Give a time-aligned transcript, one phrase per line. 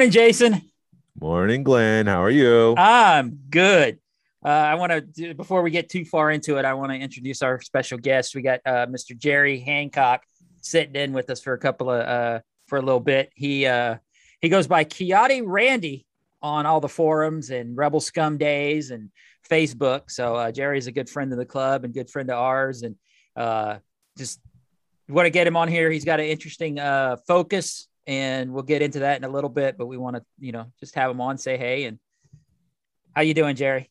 [0.00, 0.62] Morning, Jason.
[1.20, 2.06] Morning, Glen.
[2.06, 2.74] How are you?
[2.78, 3.98] I'm good.
[4.42, 7.42] Uh, I want to, before we get too far into it, I want to introduce
[7.42, 8.34] our special guest.
[8.34, 9.14] We got uh, Mr.
[9.14, 10.22] Jerry Hancock
[10.62, 13.30] sitting in with us for a couple of, uh, for a little bit.
[13.34, 13.96] He, uh,
[14.40, 16.06] he goes by Kiati Randy
[16.40, 19.10] on all the forums and Rebel Scum Days and
[19.50, 20.10] Facebook.
[20.10, 22.84] So uh, Jerry's a good friend of the club and good friend of ours.
[22.84, 22.96] And
[23.36, 23.80] uh,
[24.16, 24.40] just
[25.10, 25.90] want to get him on here.
[25.90, 29.76] He's got an interesting uh, focus and we'll get into that in a little bit.
[29.78, 31.98] But we want to, you know, just have him on, say hey, and
[33.14, 33.90] how you doing, Jerry?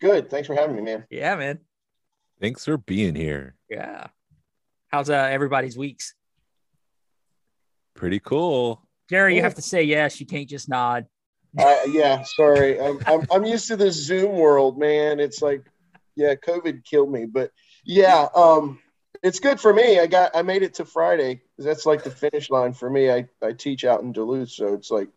[0.00, 0.30] Good.
[0.30, 1.04] Thanks for having me, man.
[1.10, 1.58] Yeah, man.
[2.40, 3.54] Thanks for being here.
[3.68, 4.06] Yeah.
[4.88, 6.14] How's uh, everybody's weeks?
[7.94, 8.82] Pretty cool.
[9.08, 10.20] Jerry, you have to say yes.
[10.20, 11.06] You can't just nod.
[11.58, 12.80] Uh, yeah, sorry.
[12.80, 15.18] I'm, I'm I'm used to this Zoom world, man.
[15.18, 15.64] It's like,
[16.14, 17.50] yeah, COVID killed me, but
[17.84, 18.78] yeah, um,
[19.22, 19.98] it's good for me.
[19.98, 21.42] I got I made it to Friday.
[21.64, 23.10] That's like the finish line for me.
[23.10, 25.08] I I teach out in Duluth, so it's like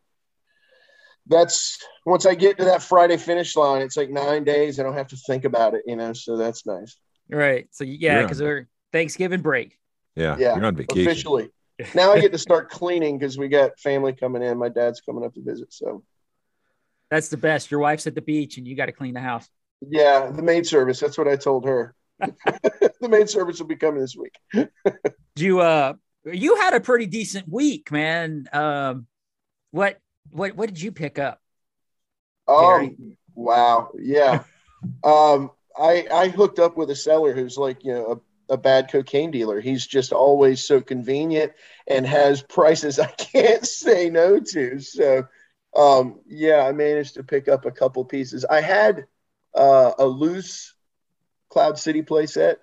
[1.28, 4.80] that's once I get to that Friday finish line, it's like nine days.
[4.80, 6.14] I don't have to think about it, you know.
[6.14, 6.98] So that's nice.
[7.30, 7.68] Right.
[7.72, 9.78] So yeah, because we're Thanksgiving break.
[10.16, 11.12] Yeah, Yeah, you're on vacation.
[11.12, 11.50] Officially,
[11.96, 14.58] now I get to start cleaning because we got family coming in.
[14.58, 16.04] My dad's coming up to visit, so
[17.10, 17.72] That's the best.
[17.72, 19.48] Your wife's at the beach and you got to clean the house.
[19.82, 21.00] yeah, the maid service.
[21.00, 21.96] That's what I told her.
[22.20, 24.36] the maid service will be coming this week.
[25.36, 25.94] Do you uh
[26.26, 28.48] you had a pretty decent week, man.
[28.52, 29.08] Um
[29.72, 30.00] what
[30.32, 31.40] what what did you pick up?
[32.48, 34.44] Um, wow, yeah.
[35.04, 38.92] um, I I hooked up with a seller who's like you know a, a bad
[38.92, 39.60] cocaine dealer.
[39.60, 41.54] He's just always so convenient
[41.88, 44.80] and has prices I can't say no to.
[44.80, 45.28] So,
[45.76, 48.46] um, yeah, I managed to pick up a couple pieces.
[48.46, 49.06] I had
[49.56, 50.74] uh, a loose
[51.50, 52.58] Cloud City playset,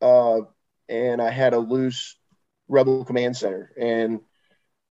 [0.00, 0.40] uh,
[0.88, 2.16] and I had a loose
[2.70, 4.20] Rebel Command Center, and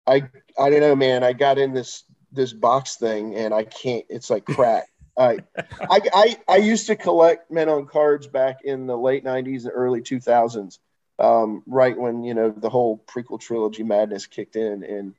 [0.06, 0.28] I
[0.59, 1.25] I don't know, man.
[1.25, 4.05] I got in this this box thing, and I can't.
[4.09, 4.89] It's like crack.
[5.19, 5.39] I,
[5.81, 9.72] I I I used to collect men on cards back in the late '90s and
[9.75, 10.78] early 2000s,
[11.19, 15.15] um, right when you know the whole prequel trilogy madness kicked in, and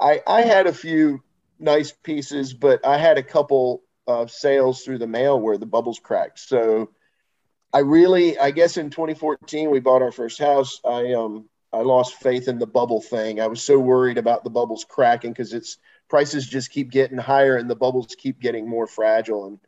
[0.00, 1.22] I I had a few
[1.58, 6.00] nice pieces, but I had a couple of sales through the mail where the bubbles
[6.00, 6.40] cracked.
[6.40, 6.90] So
[7.72, 10.80] I really, I guess in 2014 we bought our first house.
[10.84, 13.40] I um I lost faith in the bubble thing.
[13.40, 17.56] I was so worried about the bubbles cracking because it's prices just keep getting higher
[17.56, 19.46] and the bubbles keep getting more fragile.
[19.46, 19.58] And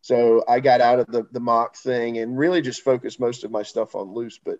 [0.00, 3.50] so I got out of the the mock thing and really just focused most of
[3.52, 4.38] my stuff on loose.
[4.38, 4.58] But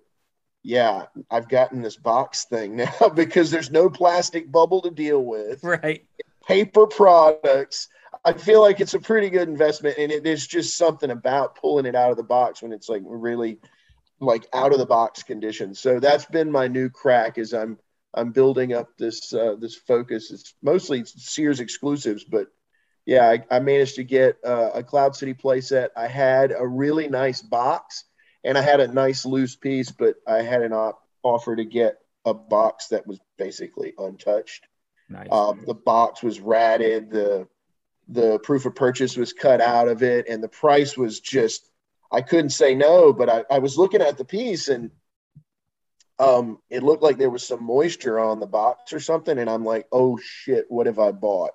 [0.62, 5.62] yeah, I've gotten this box thing now because there's no plastic bubble to deal with
[5.62, 6.04] Right.
[6.46, 7.88] paper products.
[8.24, 11.86] I feel like it's a pretty good investment, and it is just something about pulling
[11.86, 13.58] it out of the box when it's like really
[14.22, 15.74] like out of the box condition.
[15.74, 17.38] So that's been my new crack.
[17.38, 17.78] Is I'm
[18.14, 20.30] I'm building up this uh, this focus.
[20.30, 22.46] It's mostly Sears exclusives, but
[23.04, 25.88] yeah, I, I managed to get uh, a Cloud City playset.
[25.96, 28.04] I had a really nice box,
[28.44, 31.98] and I had a nice loose piece, but I had an op- offer to get
[32.24, 34.66] a box that was basically untouched.
[35.08, 35.28] Nice.
[35.32, 37.10] Um, the box was ratted.
[37.10, 37.48] The
[38.08, 41.71] the proof of purchase was cut out of it, and the price was just
[42.12, 43.12] I couldn't say no.
[43.12, 44.90] But I, I was looking at the piece, and
[46.18, 49.64] um, it looked like there was some moisture on the box or something, and I'm
[49.64, 51.52] like, oh shit, what have I bought?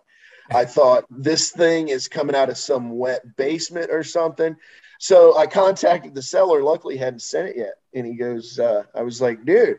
[0.50, 4.56] I thought this thing is coming out of some wet basement or something.
[5.00, 6.64] So I contacted the seller.
[6.64, 9.78] Luckily, hadn't sent it yet, and he goes, uh, I was like, dude.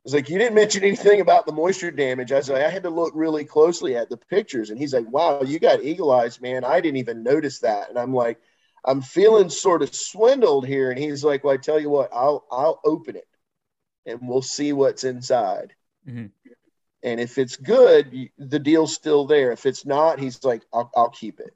[0.00, 2.32] I was like, you didn't mention anything about the moisture damage.
[2.32, 4.70] I was like, I had to look really closely at the pictures.
[4.70, 6.64] And he's like, wow, you got eagle eyes, man.
[6.64, 7.90] I didn't even notice that.
[7.90, 8.40] And I'm like,
[8.84, 10.90] I'm feeling sort of swindled here.
[10.90, 13.28] And he's like, well, I tell you what, I'll, I'll open it
[14.06, 15.74] and we'll see what's inside.
[16.08, 16.30] Mhm.
[17.02, 19.52] And if it's good, the deal's still there.
[19.52, 21.54] If it's not, he's like, I'll, I'll keep it.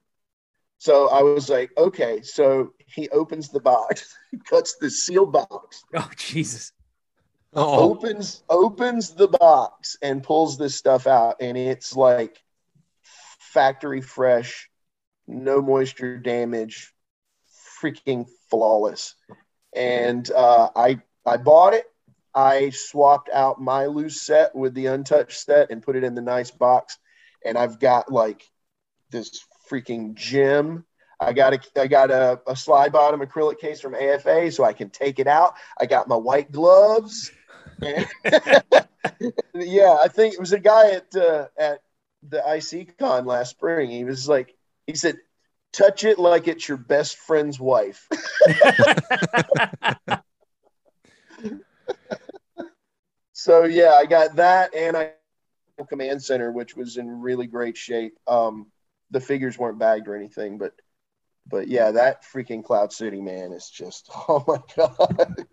[0.79, 2.23] So I was like, okay.
[2.23, 6.73] So he opens the box, cuts the sealed box, Oh Jesus.
[7.57, 12.43] Oh, opens opens the box and pulls this stuff out and it's like
[13.03, 14.69] factory fresh
[15.29, 16.93] no moisture damage
[17.85, 19.15] freaking flawless
[19.75, 21.85] and uh, i i bought it
[22.35, 26.23] i swapped out my loose set with the untouched set and put it in the
[26.23, 26.99] nice box
[27.45, 28.43] and i've got like
[29.11, 30.85] this freaking gym
[31.21, 34.73] I got a I got a, a slide bottom acrylic case from AFA so I
[34.73, 35.55] can take it out.
[35.81, 37.31] I got my white gloves.
[37.81, 38.05] yeah,
[40.03, 41.81] I think it was a guy at uh, at
[42.29, 43.91] the IC con last spring.
[43.91, 44.55] He was like,
[44.87, 45.17] he said,
[45.75, 48.09] touch it like it's your best friend's wife.
[53.33, 55.11] so yeah, I got that, and I
[55.89, 58.17] command center, which was in really great shape.
[58.27, 58.69] Um,
[59.11, 60.73] the figures weren't bagged or anything, but
[61.47, 65.45] but yeah, that freaking Cloud City man is just oh my god,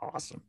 [0.00, 0.42] awesome.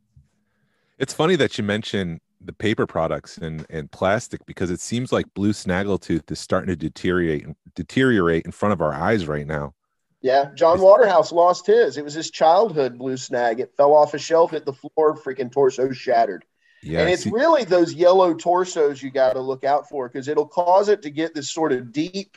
[0.98, 5.32] It's funny that you mention the paper products and and plastic because it seems like
[5.34, 9.74] blue snaggletooth is starting to deteriorate deteriorate in front of our eyes right now.
[10.22, 11.96] Yeah, John Waterhouse lost his.
[11.96, 13.60] It was his childhood blue snag.
[13.60, 16.44] It fell off a shelf, hit the floor, freaking torso shattered.
[16.82, 20.26] Yeah, and it's see- really those yellow torsos you got to look out for because
[20.26, 22.36] it'll cause it to get this sort of deep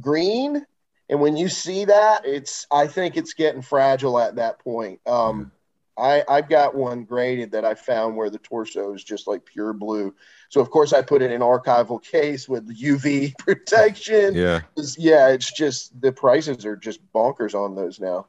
[0.00, 0.66] green.
[1.08, 5.00] And when you see that, it's I think it's getting fragile at that point.
[5.06, 5.52] Um,
[5.96, 9.72] I, I've got one graded that I found where the torso is just like pure
[9.72, 10.14] blue.
[10.48, 14.34] So of course I put it in archival case with UV protection.
[14.34, 14.62] Yeah.
[14.76, 18.26] It's, yeah, it's just the prices are just bonkers on those now.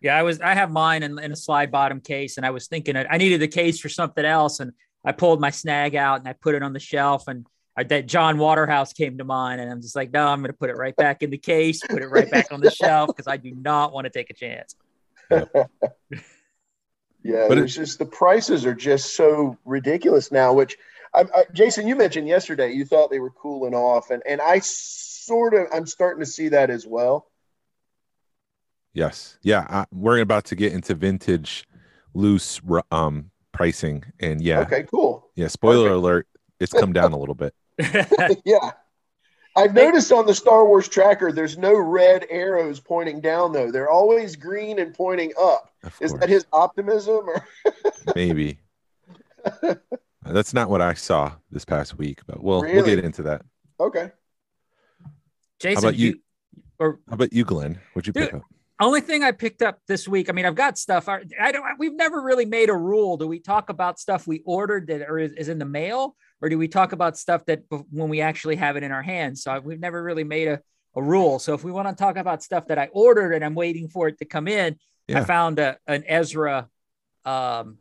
[0.00, 2.68] Yeah, I was I have mine in, in a slide bottom case, and I was
[2.68, 4.72] thinking I needed the case for something else, and
[5.04, 7.46] I pulled my snag out and I put it on the shelf, and
[7.76, 10.56] I, that John Waterhouse came to mind, and I'm just like, no, I'm going to
[10.56, 13.26] put it right back in the case, put it right back on the shelf because
[13.26, 14.76] I do not want to take a chance.
[17.22, 20.52] yeah, but it's just the prices are just so ridiculous now.
[20.52, 20.76] Which,
[21.14, 24.60] I, I, Jason, you mentioned yesterday, you thought they were cooling off, and and I
[24.60, 27.26] sort of I'm starting to see that as well.
[28.92, 31.66] Yes, yeah, I, we're about to get into vintage
[32.14, 35.28] loose um pricing, and yeah, okay, cool.
[35.34, 36.28] Yeah, spoiler alert,
[36.60, 37.54] it's come down a little bit.
[38.44, 38.72] yeah,
[39.56, 43.70] I've noticed on the Star Wars tracker, there's no red arrows pointing down though.
[43.70, 45.72] They're always green and pointing up.
[46.00, 47.46] Is that his optimism or
[48.14, 48.58] maybe?
[50.22, 52.76] That's not what I saw this past week, but we'll really?
[52.76, 53.42] we'll get into that.
[53.80, 54.10] Okay.
[55.58, 56.08] Jason, how about you?
[56.08, 56.20] you
[56.78, 57.78] or how about you, Glen?
[57.94, 58.42] What'd you dude, pick up?
[58.78, 60.28] Only thing I picked up this week.
[60.28, 61.08] I mean, I've got stuff.
[61.08, 61.64] I, I don't.
[61.78, 63.16] We've never really made a rule.
[63.16, 66.48] Do we talk about stuff we ordered that or is, is in the mail, or
[66.48, 69.42] do we talk about stuff that when we actually have it in our hands?
[69.42, 70.60] So we've never really made a,
[70.94, 71.38] a rule.
[71.38, 74.08] So if we want to talk about stuff that I ordered and I'm waiting for
[74.08, 74.76] it to come in,
[75.08, 75.20] yeah.
[75.20, 76.68] I found a, an Ezra
[77.24, 77.78] um,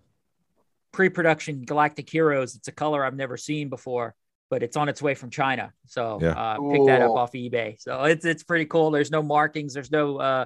[0.92, 2.56] pre-production Galactic Heroes.
[2.56, 4.16] It's a color I've never seen before,
[4.50, 5.74] but it's on its way from China.
[5.88, 6.32] So yeah.
[6.32, 7.80] uh, pick that up off eBay.
[7.80, 8.92] So it's it's pretty cool.
[8.92, 9.74] There's no markings.
[9.74, 10.46] There's no uh,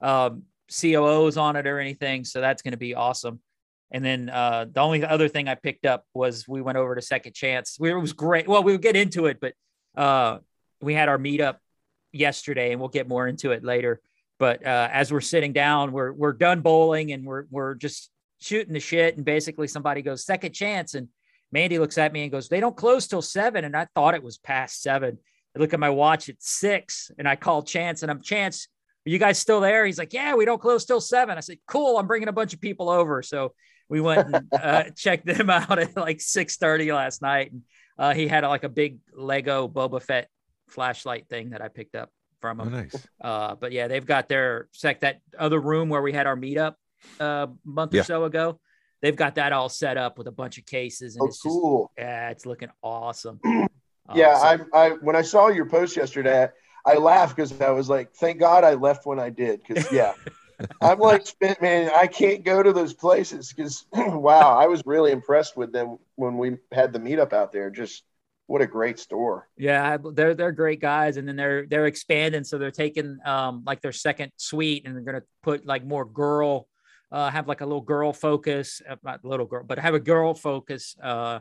[0.00, 2.24] um, COOs on it or anything.
[2.24, 3.40] So that's going to be awesome.
[3.90, 7.02] And then uh, the only other thing I picked up was we went over to
[7.02, 7.76] Second Chance.
[7.80, 8.46] We, it was great.
[8.46, 9.54] Well, we'll get into it, but
[9.96, 10.38] uh,
[10.80, 11.56] we had our meetup
[12.12, 14.00] yesterday, and we'll get more into it later.
[14.38, 18.10] But uh, as we're sitting down, we're we're done bowling, and we're we're just
[18.40, 19.16] shooting the shit.
[19.16, 21.08] And basically, somebody goes Second Chance, and
[21.52, 23.64] Mandy looks at me and goes, "They don't close till seven.
[23.64, 25.18] And I thought it was past seven.
[25.54, 28.68] I look at my watch; it's six, and I call Chance, and I'm Chance.
[29.06, 29.86] Are you guys still there?
[29.86, 31.36] He's like, Yeah, we don't close till seven.
[31.38, 31.98] I said, Cool.
[31.98, 33.22] I'm bringing a bunch of people over.
[33.22, 33.54] So
[33.90, 37.62] we went and uh, checked them out at like 6:30 last night, and
[37.98, 40.28] uh, he had like a big Lego Boba Fett
[40.68, 42.68] flashlight thing that I picked up from him.
[42.68, 43.08] Oh, nice.
[43.20, 46.74] Uh, but yeah, they've got their sec that other room where we had our meetup
[47.20, 48.00] uh, a month yeah.
[48.00, 48.60] or so ago.
[49.02, 51.90] They've got that all set up with a bunch of cases, and oh, it's cool.
[51.96, 53.40] Just, yeah, it's looking awesome.
[54.14, 56.48] yeah, so, I, I when I saw your post yesterday,
[56.86, 60.12] I laughed because I was like, "Thank God I left when I did." Because yeah,
[60.80, 61.26] I'm like,
[61.60, 65.98] man, I can't go to those places because, wow, I was really impressed with them
[66.16, 67.70] when we had the meetup out there.
[67.70, 68.04] Just
[68.46, 69.48] what a great store.
[69.56, 73.80] Yeah, they're they're great guys, and then they're they're expanding, so they're taking um like
[73.80, 76.66] their second suite, and they're gonna put like more girl,
[77.12, 80.34] uh, have like a little girl focus, uh, not little girl, but have a girl
[80.34, 81.38] focus, uh,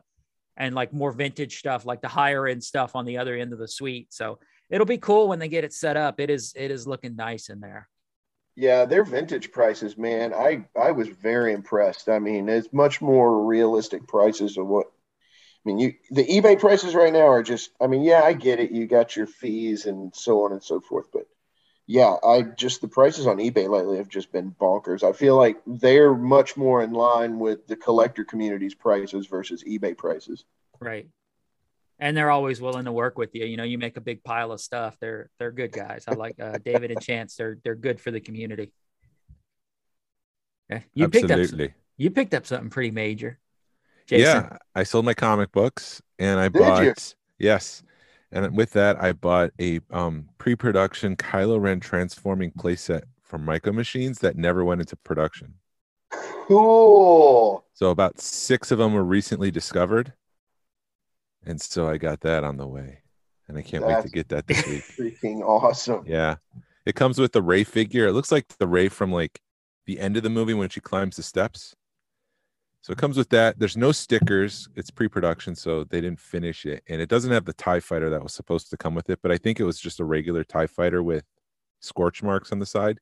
[0.56, 3.60] and like more vintage stuff, like the higher end stuff on the other end of
[3.60, 4.14] the suite.
[4.14, 4.38] So
[4.70, 6.20] it'll be cool when they get it set up.
[6.20, 7.90] It is it is looking nice in there.
[8.60, 10.34] Yeah, their vintage prices, man.
[10.34, 12.10] I I was very impressed.
[12.10, 14.88] I mean, it's much more realistic prices of what.
[14.88, 17.72] I mean, you the eBay prices right now are just.
[17.80, 18.72] I mean, yeah, I get it.
[18.72, 21.26] You got your fees and so on and so forth, but
[21.88, 25.08] yeah, I just the prices on eBay lately have just been bonkers.
[25.08, 29.98] I feel like they're much more in line with the collector community's prices versus eBay
[29.98, 30.44] prices.
[30.82, 31.08] Right
[32.00, 33.46] and they're always willing to work with you.
[33.46, 34.98] You know, you make a big pile of stuff.
[35.00, 36.06] They're they're good guys.
[36.08, 37.36] I like uh, David and Chance.
[37.36, 38.72] They're they're good for the community.
[40.70, 41.48] Yeah, you Absolutely.
[41.48, 43.40] picked up you picked up something pretty major.
[44.08, 44.44] Jason.
[44.44, 46.94] Yeah, I sold my comic books and I Did bought you?
[47.38, 47.84] yes,
[48.32, 54.20] and with that I bought a um, pre-production Kylo Ren transforming playset from Micro Machines
[54.20, 55.54] that never went into production.
[56.48, 57.64] Cool.
[57.74, 60.14] So about six of them were recently discovered
[61.46, 63.02] and so I got that on the way.
[63.48, 64.84] and I can't wait to get that this week.
[65.22, 66.04] Freaking awesome!
[66.06, 66.36] Yeah,
[66.86, 68.08] it comes with the Rey figure.
[68.08, 69.42] It looks like the Rey from like
[69.86, 71.76] the end of the movie when she climbs the steps.
[72.82, 73.60] So it comes with that.
[73.60, 74.70] There's no stickers.
[74.76, 78.24] It's pre-production, so they didn't finish it, and it doesn't have the Tie Fighter that
[78.24, 79.20] was supposed to come with it.
[79.22, 81.26] But I think it was just a regular Tie Fighter with
[81.82, 83.00] scorch marks on the side.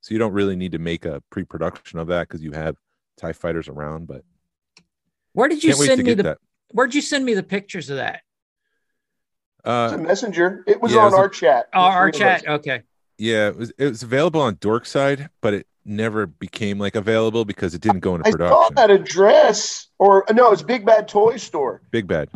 [0.00, 2.76] So you don't really need to make a pre-production of that because you have
[3.16, 4.06] Tie Fighters around.
[4.06, 4.22] But
[5.32, 6.22] where did you send me the?
[6.22, 6.38] That.
[6.70, 8.22] Where did you send me the pictures of that?
[9.64, 10.64] Uh, it's a messenger.
[10.66, 11.68] It was yeah, on it was our a, chat.
[11.72, 12.46] Oh, our chat.
[12.46, 12.82] Okay.
[13.16, 13.72] Yeah, it was.
[13.78, 18.14] It was available on Dorkside, but it never became like available because it didn't go
[18.14, 18.56] into production.
[18.56, 21.80] I saw that address, or no, it's Big Bad Toy Store.
[21.90, 22.28] Big Bad.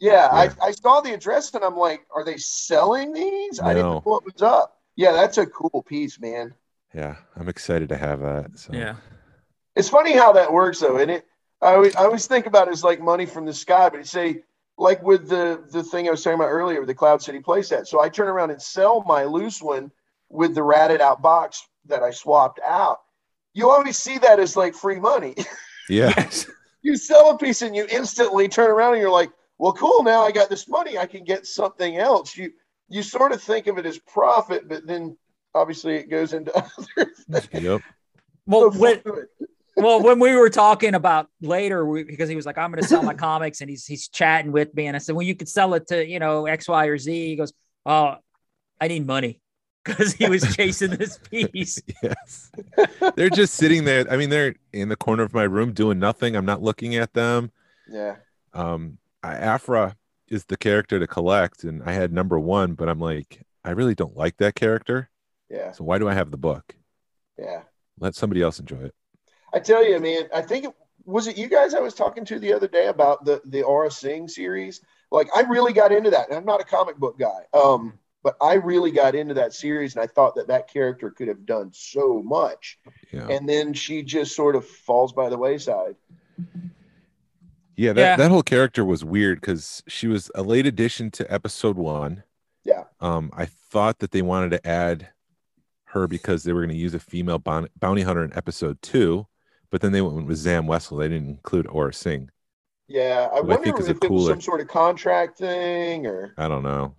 [0.00, 0.54] Yeah, yeah.
[0.60, 3.60] I, I saw the address and I'm like, are they selling these?
[3.60, 3.66] No.
[3.66, 4.80] I didn't know what was up.
[4.96, 6.52] Yeah, that's a cool piece, man.
[6.94, 8.58] Yeah, I'm excited to have that.
[8.58, 8.72] So.
[8.72, 8.96] Yeah,
[9.74, 11.26] it's funny how that works though, and it.
[11.60, 14.42] I always, I always think about it as like money from the sky, but say
[14.76, 17.86] like with the the thing I was talking about earlier, with the Cloud City playset.
[17.86, 19.90] So I turn around and sell my loose one
[20.30, 23.00] with the ratted out box that I swapped out,
[23.52, 25.34] you always see that as like free money.
[25.90, 26.48] Yes.
[26.80, 30.02] you sell a piece and you instantly turn around and you're like, well, cool.
[30.02, 30.96] Now I got this money.
[30.96, 32.34] I can get something else.
[32.38, 32.52] You
[32.88, 35.14] you sort of think of it as profit, but then
[35.54, 36.56] obviously it goes into
[36.96, 37.52] other things.
[37.52, 37.82] Yep.
[38.46, 39.02] Well, so when,
[39.76, 42.88] well, when we were talking about later, we, because he was like, "I'm going to
[42.88, 45.48] sell my comics," and he's he's chatting with me, and I said, "Well, you could
[45.48, 47.52] sell it to you know X, Y, or Z." He goes,
[47.86, 48.16] "Oh,
[48.80, 49.40] I need money."
[49.84, 51.78] because he was chasing this piece.
[52.02, 52.50] yes.
[53.16, 54.10] They're just sitting there.
[54.10, 56.36] I mean, they're in the corner of my room doing nothing.
[56.36, 57.50] I'm not looking at them.
[57.86, 58.16] Yeah.
[58.54, 59.94] Um, I, Aphra
[60.28, 63.94] is the character to collect, and I had number one, but I'm like, I really
[63.94, 65.10] don't like that character.
[65.50, 65.72] Yeah.
[65.72, 66.74] So why do I have the book?
[67.38, 67.62] Yeah.
[67.98, 68.94] Let somebody else enjoy it.
[69.54, 70.72] I tell you, man, I think it
[71.04, 73.92] was it you guys I was talking to the other day about the the Aurra
[73.92, 74.80] Sing series.
[75.10, 76.28] Like I really got into that.
[76.28, 77.42] And I'm not a comic book guy.
[77.52, 81.28] Um, but I really got into that series and I thought that that character could
[81.28, 82.78] have done so much.
[83.12, 83.28] Yeah.
[83.28, 85.94] And then she just sort of falls by the wayside.
[87.76, 88.16] Yeah, that, yeah.
[88.16, 92.22] that whole character was weird because she was a late addition to episode one.
[92.64, 92.84] Yeah.
[93.00, 95.08] Um, I thought that they wanted to add
[95.86, 99.26] her because they were going to use a female bounty hunter in episode two,
[99.70, 100.98] but then they went with Zam Wesell.
[100.98, 102.30] They didn't include Aurra Sing.
[102.86, 104.14] Yeah, I wonder I think if it cooler...
[104.14, 106.94] was some sort of contract thing or I don't know.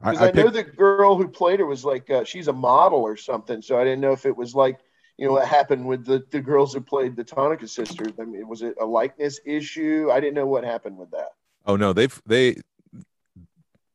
[0.00, 2.52] Because I, I, I know the girl who played her was like uh, she's a
[2.52, 3.62] model or something.
[3.62, 4.80] So I didn't know if it was like
[5.18, 8.12] you know what happened with the, the girls who played the Tonnika sisters.
[8.18, 10.08] I mean, was it a likeness issue?
[10.10, 11.28] I didn't know what happened with that.
[11.66, 12.56] Oh no, they've they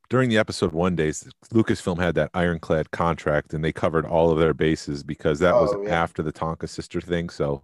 [0.08, 4.38] during the episode one days, Lucasfilm had that ironclad contract and they covered all of
[4.38, 6.02] their bases because that oh, was yeah.
[6.02, 7.28] after the Tonnika sister thing.
[7.28, 7.62] So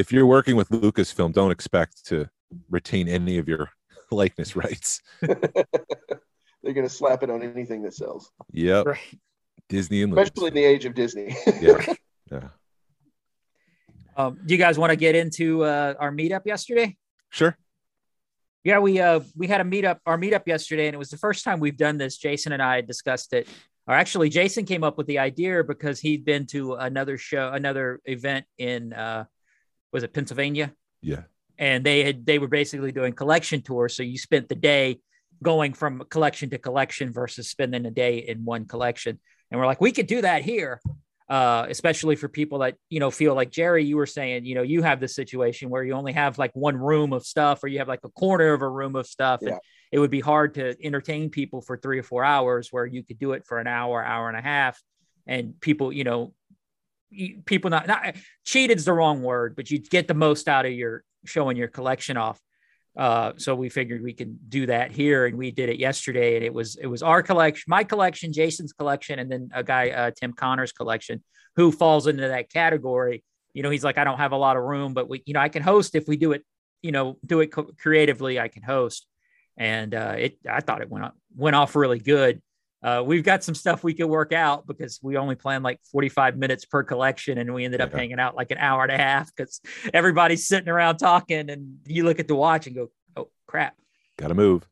[0.00, 2.28] if you're working with Lucasfilm, don't expect to
[2.70, 3.70] retain any of your
[4.10, 5.02] likeness rights.
[5.20, 5.36] they're
[6.64, 8.32] going to slap it on anything that sells.
[8.52, 8.86] Yep.
[8.86, 9.20] Right.
[9.68, 11.36] Disney and especially in the age of Disney.
[11.60, 11.94] yeah.
[12.30, 12.50] Yeah.
[14.16, 16.96] Um, do you guys want to get into uh, our meetup yesterday?
[17.30, 17.58] Sure.
[18.62, 21.42] Yeah, we uh we had a meetup, our meetup yesterday, and it was the first
[21.42, 22.18] time we've done this.
[22.18, 23.48] Jason and I discussed it.
[23.88, 28.00] Or actually, Jason came up with the idea because he'd been to another show, another
[28.04, 29.24] event in uh
[29.92, 30.72] was it Pennsylvania?
[31.00, 31.22] Yeah.
[31.58, 33.96] And they had they were basically doing collection tours.
[33.96, 35.00] So you spent the day
[35.42, 39.18] going from collection to collection versus spending a day in one collection.
[39.50, 40.80] And we're like, we could do that here,
[41.28, 44.62] uh, especially for people that, you know, feel like Jerry, you were saying, you know,
[44.62, 47.78] you have this situation where you only have like one room of stuff or you
[47.78, 49.40] have like a corner of a room of stuff.
[49.42, 49.52] Yeah.
[49.52, 49.60] And
[49.92, 53.18] it would be hard to entertain people for three or four hours where you could
[53.18, 54.80] do it for an hour, hour and a half.
[55.26, 56.32] And people, you know,
[57.44, 60.72] people not, not cheated is the wrong word, but you get the most out of
[60.72, 62.40] your showing your collection off.
[62.96, 66.36] Uh, so we figured we can do that here, and we did it yesterday.
[66.36, 69.90] And it was it was our collection, my collection, Jason's collection, and then a guy
[69.90, 71.22] uh, Tim Connor's collection,
[71.56, 73.22] who falls into that category.
[73.54, 75.40] You know, he's like, I don't have a lot of room, but we, you know,
[75.40, 76.44] I can host if we do it.
[76.82, 78.40] You know, do it co- creatively.
[78.40, 79.06] I can host,
[79.56, 80.38] and uh, it.
[80.48, 82.42] I thought it went off, went off really good.
[82.82, 86.38] Uh, we've got some stuff we could work out because we only planned like 45
[86.38, 87.98] minutes per collection and we ended up yeah.
[87.98, 89.60] hanging out like an hour and a half because
[89.92, 93.74] everybody's sitting around talking and you look at the watch and go, oh crap.
[94.16, 94.66] Gotta move.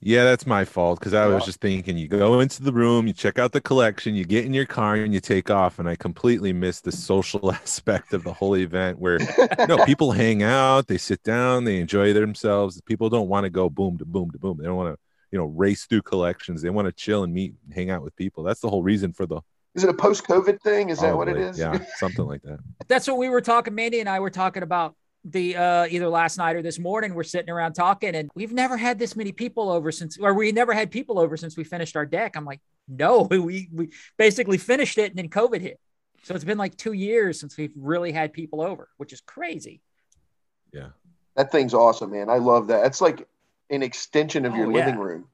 [0.00, 3.12] Yeah, that's my fault because I was just thinking you go into the room, you
[3.12, 5.80] check out the collection, you get in your car and you take off.
[5.80, 9.18] And I completely missed the social aspect of the whole event where
[9.66, 12.80] no people hang out, they sit down, they enjoy themselves.
[12.82, 14.58] People don't want to go boom to boom to boom.
[14.58, 17.54] They don't want to you know race through collections they want to chill and meet
[17.64, 19.40] and hang out with people that's the whole reason for the
[19.74, 22.58] is it a post-covid thing is Probably, that what it is yeah something like that
[22.88, 24.94] that's what we were talking mandy and i were talking about
[25.24, 28.76] the uh, either last night or this morning, we're sitting around talking, and we've never
[28.76, 31.96] had this many people over since, or we never had people over since we finished
[31.96, 32.36] our deck.
[32.36, 35.78] I'm like, no, we we basically finished it, and then COVID hit.
[36.22, 39.80] So it's been like two years since we've really had people over, which is crazy.
[40.72, 40.88] Yeah,
[41.36, 42.28] that thing's awesome, man.
[42.28, 42.86] I love that.
[42.86, 43.26] It's like
[43.70, 44.84] an extension of Oh, your yeah.
[44.86, 45.26] living room.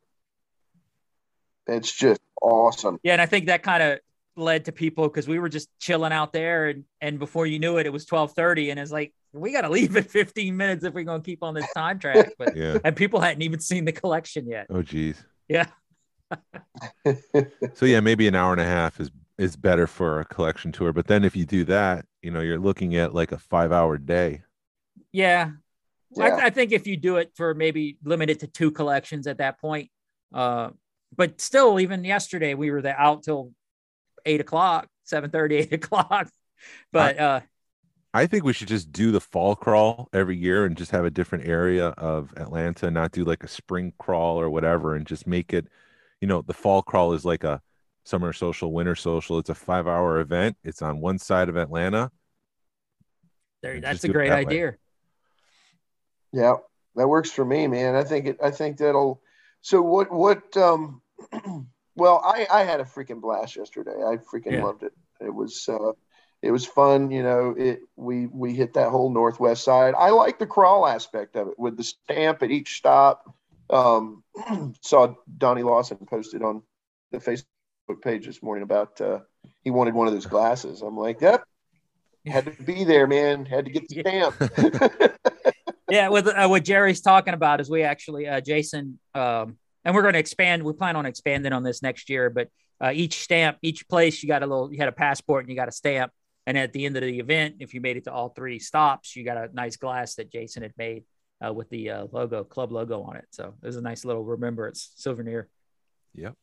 [1.66, 2.98] It's just awesome.
[3.02, 3.98] Yeah, and I think that kind of
[4.36, 7.78] led to people because we were just chilling out there, and and before you knew
[7.78, 10.84] it, it was twelve thirty, and it's like we got to leave in fifteen minutes
[10.84, 12.32] if we're gonna keep on this time track.
[12.38, 12.78] But yeah.
[12.84, 14.66] and people hadn't even seen the collection yet.
[14.68, 15.22] Oh, geez.
[15.48, 15.66] Yeah.
[17.74, 20.92] So yeah, maybe an hour and a half is is better for a collection tour.
[20.92, 23.98] But then if you do that, you know, you're looking at like a five hour
[23.98, 24.42] day.
[25.12, 25.50] Yeah.
[26.16, 26.36] Yeah.
[26.36, 29.60] I, I think if you do it for maybe limited to two collections at that
[29.60, 29.90] point,
[30.32, 30.70] uh,
[31.16, 33.52] but still, even yesterday we were there out till
[34.26, 36.28] eight o'clock, 7 8 o'clock.
[36.92, 37.40] But uh,
[38.12, 41.10] I think we should just do the fall crawl every year and just have a
[41.10, 45.52] different area of Atlanta, not do like a spring crawl or whatever, and just make
[45.52, 45.66] it,
[46.20, 47.60] you know, the fall crawl is like a
[48.04, 49.38] summer social, winter social.
[49.38, 50.56] It's a five hour event.
[50.62, 52.10] It's on one side of Atlanta.
[53.62, 54.74] there, that's a great that way.
[56.34, 56.56] Yeah,
[56.96, 57.94] that works for me, man.
[57.94, 58.38] I think it.
[58.42, 59.22] I think that'll.
[59.62, 60.12] So what?
[60.12, 60.56] What?
[60.56, 61.00] Um.
[61.96, 63.92] well, I I had a freaking blast yesterday.
[63.92, 64.64] I freaking Yeah.
[64.64, 64.92] loved it.
[65.20, 65.68] It was.
[65.68, 65.92] uh
[66.42, 67.54] it was fun, you know.
[67.56, 69.94] It we we hit that whole northwest side.
[69.96, 73.34] I like the crawl aspect of it with the stamp at each stop.
[73.70, 74.22] Um,
[74.82, 76.62] saw Donnie Lawson posted on
[77.12, 79.20] the Facebook page this morning about uh,
[79.62, 80.82] he wanted one of those glasses.
[80.82, 81.44] I'm like, yep,
[82.26, 83.46] had to be there, man.
[83.46, 85.14] Had to get the stamp.
[85.90, 90.02] yeah, with uh, what Jerry's talking about is we actually uh, Jason, um, and we're
[90.02, 90.62] going to expand.
[90.62, 92.48] We plan on expanding on this next year, but
[92.80, 95.56] uh, each stamp, each place, you got a little, you had a passport and you
[95.56, 96.12] got a stamp,
[96.46, 99.14] and at the end of the event, if you made it to all three stops,
[99.14, 101.04] you got a nice glass that Jason had made
[101.44, 103.26] uh, with the uh, logo, club logo on it.
[103.30, 105.48] So it was a nice little remembrance souvenir.
[106.14, 106.34] Yep.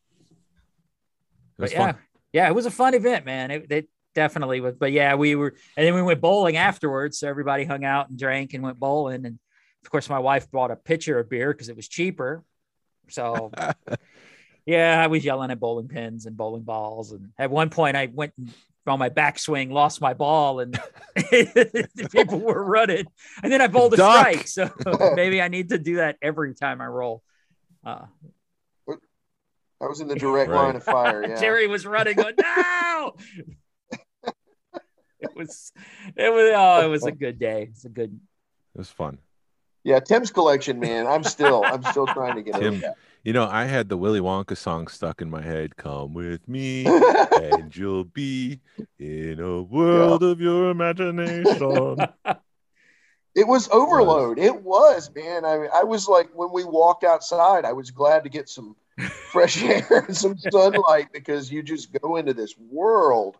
[1.58, 1.98] But yeah, fun.
[2.32, 3.50] yeah, it was a fun event, man.
[3.50, 4.74] It, it definitely was.
[4.74, 7.18] But yeah, we were, and then we went bowling afterwards.
[7.18, 9.24] So everybody hung out and drank and went bowling.
[9.26, 9.38] And
[9.84, 12.44] of course, my wife bought a pitcher of beer because it was cheaper.
[13.08, 13.50] So
[14.66, 17.12] yeah, I was yelling at bowling pins and bowling balls.
[17.12, 18.32] And at one point, I went
[18.86, 20.74] on my backswing, lost my ball, and
[21.14, 23.06] the people were running.
[23.42, 24.18] And then I bowled a Duck.
[24.28, 24.48] strike.
[24.48, 24.70] So
[25.14, 27.22] maybe I need to do that every time I roll.
[27.84, 28.06] Uh,
[28.88, 30.66] I was in the direct Right.
[30.66, 31.26] line of fire.
[31.28, 31.40] Yeah.
[31.40, 33.14] Jerry was running, going, no.
[35.30, 35.72] it was,
[36.16, 37.68] it was, oh, it was a good day.
[37.70, 38.18] It's a good,
[38.74, 39.18] It was fun.
[39.84, 41.06] Yeah, Tim's collection, man.
[41.06, 44.20] I'm still, I'm still trying to get Tim, over You know, I had the Willy
[44.20, 45.76] Wonka song stuck in my head.
[45.76, 46.86] Come with me,
[47.40, 48.60] and you'll be
[48.98, 52.06] in a world of your imagination.
[53.34, 54.38] it was overload.
[54.38, 55.44] It was, man.
[55.44, 58.76] I, I was like, when we walked outside, I was glad to get some
[59.32, 63.36] fresh air and some sunlight because you just go into this world.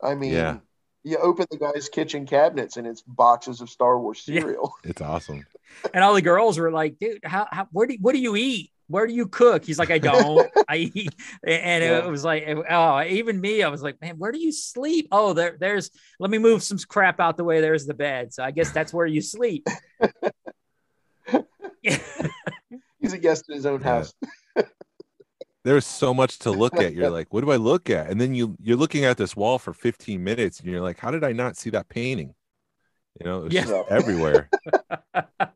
[0.00, 0.58] I mean, Yeah.
[1.06, 4.40] You open the guy's kitchen cabinets and it's boxes of Star Wars Yeah.
[4.40, 4.74] cereal.
[4.84, 5.46] It's awesome.
[5.94, 8.70] and all the girls were like, dude, how, how where do, what do you eat?
[8.88, 9.64] Where do you cook?
[9.64, 10.48] He's like, I don't.
[10.68, 11.12] I eat,
[11.46, 15.08] and it was like, oh, even me, I was like, man, where do you sleep?
[15.10, 15.90] Oh, there, there's.
[16.20, 17.60] Let me move some crap out the way.
[17.60, 18.32] There's the bed.
[18.32, 19.66] So I guess that's where you sleep.
[21.82, 23.86] He's a guest in his own Yeah.
[23.88, 24.14] house.
[25.66, 26.94] There's so much to look at.
[26.94, 28.08] You're like, what do I look at?
[28.08, 31.10] And then you you're looking at this wall for 15 minutes, and you're like, how
[31.10, 32.36] did I not see that painting?
[33.18, 33.62] You know, it's Yeah.
[33.64, 34.48] just everywhere.
[35.14, 35.50] and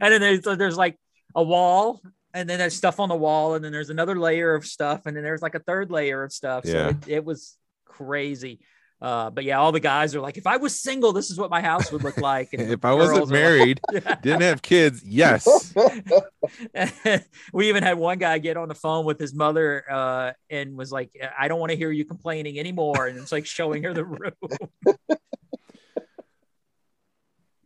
[0.00, 0.96] then there's there's like
[1.36, 2.02] a wall,
[2.34, 5.16] and then there's stuff on the wall, and then there's another layer of stuff, and
[5.16, 6.66] then there's like a third layer of stuff.
[6.66, 6.88] So Yeah.
[6.88, 8.58] it, it was crazy.
[9.00, 11.50] Uh, but yeah, all the guys are like, if I was single, this is what
[11.50, 12.52] my house would look like.
[12.52, 13.80] And if I wasn't girls are like- married,
[14.22, 15.72] didn't have kids, yes.
[17.52, 20.90] we even had one guy get on the phone with his mother uh, and was
[20.90, 23.06] like, I don't want to hear you complaining anymore.
[23.06, 24.32] And it's like showing her the room.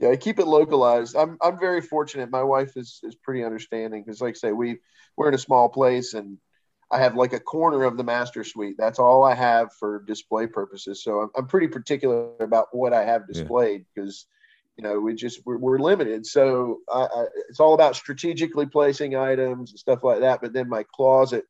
[0.02, 1.14] Yeah, I keep it localized.
[1.14, 2.28] I'm I'm very fortunate.
[2.28, 4.80] My wife is is pretty understanding because, like I say, we
[5.16, 6.38] we're in a small place, and
[6.92, 8.76] I have like a corner of the master suite.
[8.78, 11.02] That's all I have for display purposes.
[11.02, 14.26] So I'm I'm pretty particular about what I have displayed because,
[14.76, 16.26] you know, we just we're, we're limited.
[16.26, 20.40] So I, I, it's all about strategically placing items and stuff like that.
[20.42, 21.44] But then my closet,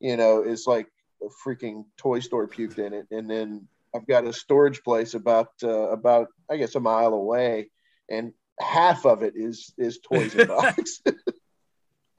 [0.00, 0.88] you know, is like
[1.22, 5.52] a freaking toy store puked in it, and then I've got a storage place about
[5.62, 7.70] uh, about I guess a mile away
[8.10, 11.00] and half of it is is toys and box.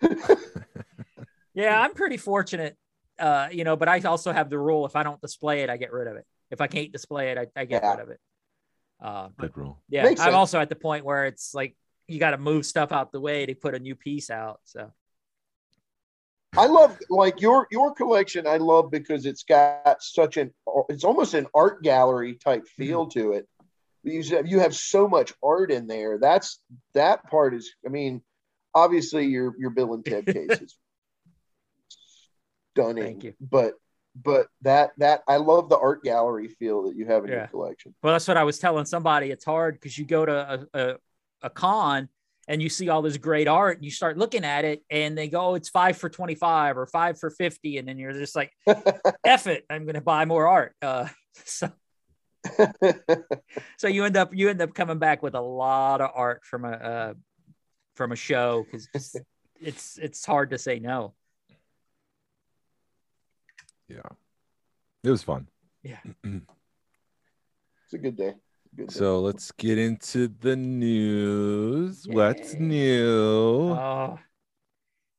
[1.61, 2.75] yeah, I'm pretty fortunate,
[3.19, 5.77] uh, you know, but I also have the rule if I don't display it, I
[5.77, 6.25] get rid of it.
[6.49, 7.91] If I can't display it, I, I get Yeah.
[7.91, 8.19] rid of it.
[8.99, 9.81] Uh, Good rule.
[9.89, 10.35] yeah, Makes I'm sense.
[10.35, 11.75] also at the point where it's like
[12.07, 14.59] you got to move stuff out the way to put a new piece out.
[14.65, 14.91] So
[16.57, 18.45] I love like your your collection.
[18.45, 20.53] I love because it's got such an
[20.89, 23.47] it's almost an art gallery type feel to it.
[24.03, 26.17] You have, you have so much art in there.
[26.19, 26.59] That's
[26.93, 27.73] that part is.
[27.85, 28.21] I mean,
[28.75, 30.77] obviously your your Bill and Ted case is
[32.73, 33.03] stunning.
[33.03, 33.33] Thank you.
[33.39, 33.73] But
[34.15, 37.37] but that that I love the art gallery feel that you have in Yeah.
[37.37, 37.95] your collection.
[38.03, 39.31] Well, that's what I was telling somebody.
[39.31, 40.95] It's hard because you go to a, a,
[41.43, 42.09] a con
[42.47, 45.27] and you see all this great art and you start looking at it and they
[45.29, 47.77] go, oh, it's five for 25 or five for 50.
[47.77, 48.51] And then you're just like,
[49.25, 50.75] F it, I'm going to buy more art.
[50.81, 51.07] Uh,
[51.45, 51.71] so,
[53.77, 56.65] so you end up, you end up coming back with a lot of art from
[56.65, 57.13] a, uh,
[57.95, 59.15] from a show because
[59.61, 61.13] it's, it's hard to say no.
[63.93, 64.09] Yeah.
[65.03, 65.47] It was fun.
[65.83, 65.99] Yeah.
[67.85, 68.35] It's a good day.
[68.73, 68.93] Good day.
[68.93, 72.07] So let's get into the news.
[72.07, 73.71] What's new?
[73.71, 74.17] Oh,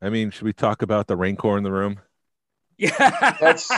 [0.00, 2.00] I mean, should we talk about the rancor in the room?
[2.78, 3.36] yeah.
[3.40, 3.70] That's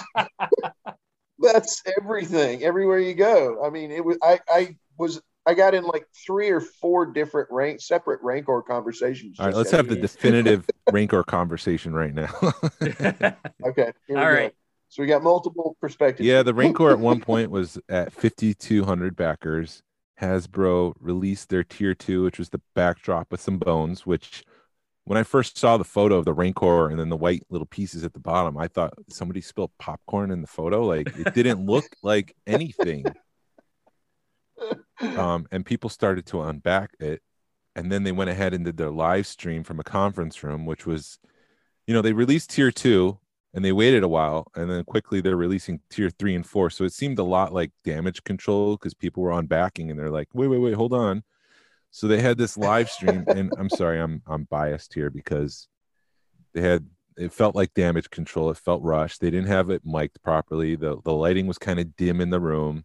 [1.41, 2.63] that's everything.
[2.63, 3.65] Everywhere you go.
[3.67, 4.17] I mean, it was.
[4.23, 5.21] I I was.
[5.45, 9.41] I got in like three or four different rank separate Rancor conversations.
[9.41, 10.31] All right, let's have the yesterday.
[10.41, 12.31] definitive rancor conversation right now.
[13.67, 13.93] Okay.
[14.07, 14.35] here we All go.
[14.35, 14.55] right.
[14.95, 16.25] So we got multiple perspectives.
[16.25, 19.83] yeah, the rancor at one point was at 5,200 backers.
[20.21, 24.45] Hasbro released their tier two, which was the backdrop with some bones, which
[25.03, 28.05] when I first saw the photo of the rancor and then the white little pieces
[28.05, 30.87] at the bottom, I thought somebody spilled popcorn in the photo.
[30.87, 33.05] Like it didn't look like anything.
[35.19, 37.21] um, and people started to unback it
[37.75, 40.87] and then they went ahead and did their live stream from a conference room which
[40.87, 41.19] was
[41.89, 43.19] you know they released tier two
[43.55, 46.69] and they waited a while and then quickly they're releasing tier three and four.
[46.71, 50.11] So it seemed a lot like damage control because people were on backing and they're
[50.11, 51.23] like wait wait wait hold on.
[51.93, 55.69] So they had this live stream and i'm sorry i'm i'm biased here because
[56.53, 56.87] they had
[57.17, 59.21] it felt like damage control it felt rushed.
[59.21, 60.75] They didn't have it mic'd properly.
[60.75, 62.85] The the lighting was kind of dim in the room.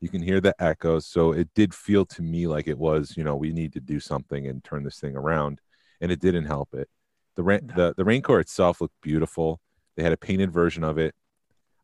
[0.00, 3.24] You can hear the echoes so it did feel to me like it was you
[3.24, 5.60] know we need to do something and turn this thing around
[6.02, 6.88] and it didn't help it.
[7.36, 7.74] The rain No.
[7.76, 9.58] the, the rancor itself looked beautiful
[9.96, 11.14] they had a painted version of it.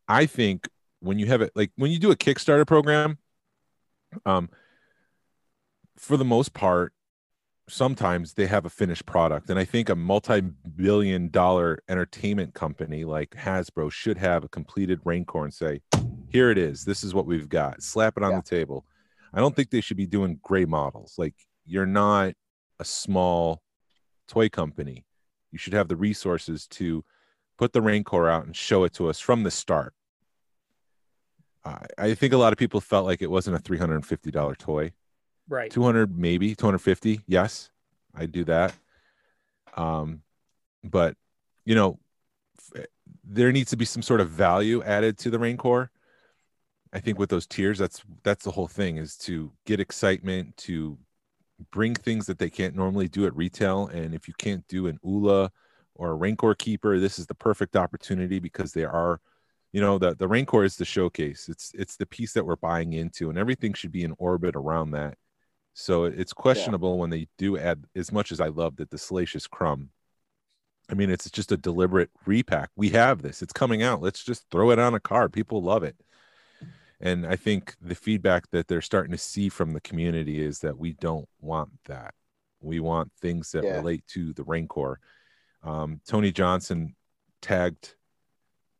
[0.07, 0.67] I think
[1.01, 3.17] when you have it like when you do a kickstarter program
[4.25, 4.49] um
[5.97, 6.93] for the most part
[7.69, 9.49] sometimes they have a finished product.
[9.49, 15.43] And i think a multi-billion dollar entertainment company like hasbro should have a completed rancor
[15.43, 15.81] and say
[16.31, 16.85] here it is.
[16.85, 17.81] This is what we've got.
[17.81, 18.37] Slap it on Yeah.
[18.41, 18.85] the table.
[19.33, 21.15] I don't think they should be doing gray models.
[21.17, 22.33] Like you're not
[22.79, 23.61] a small
[24.27, 25.05] toy company.
[25.51, 27.03] You should have the resources to
[27.59, 29.93] put the rancor out and show it to us from the start.
[31.65, 34.93] I I think a lot of people felt like it wasn't a $350 toy.
[35.49, 35.69] Right.
[35.69, 37.71] 200 maybe 250 yes
[38.15, 38.73] i do that.
[39.75, 40.21] Um
[40.83, 41.15] but
[41.65, 41.99] you know
[42.75, 42.85] f-
[43.23, 45.91] there needs to be some sort of value added to the rancor
[46.93, 50.97] i think with those tiers that's that's the whole thing is to get excitement to
[51.71, 53.87] bring things that they can't normally do at retail.
[53.87, 55.51] And if you can't do an Oola
[55.99, 59.19] or a rancor keeper this is the perfect opportunity because there are
[59.71, 62.93] you know the the rancor is the showcase it's it's the piece that we're buying
[62.93, 65.17] into and everything should be in orbit around that
[65.73, 69.47] so it's questionable when they do add as much as I love that the Salacious
[69.47, 69.91] Crumb.
[70.91, 72.69] I mean, it's just a deliberate repack.
[72.75, 74.01] We have this, it's coming out.
[74.01, 75.31] Let's just throw it on a card.
[75.31, 75.95] People love it.
[76.99, 80.77] And I think the feedback that they're starting to see from the community is that
[80.77, 82.13] we don't want that.
[82.59, 83.77] We want things that Yeah.
[83.77, 84.99] relate to the Rancor.
[85.63, 86.95] Um, Tony Johnson
[87.41, 87.95] tagged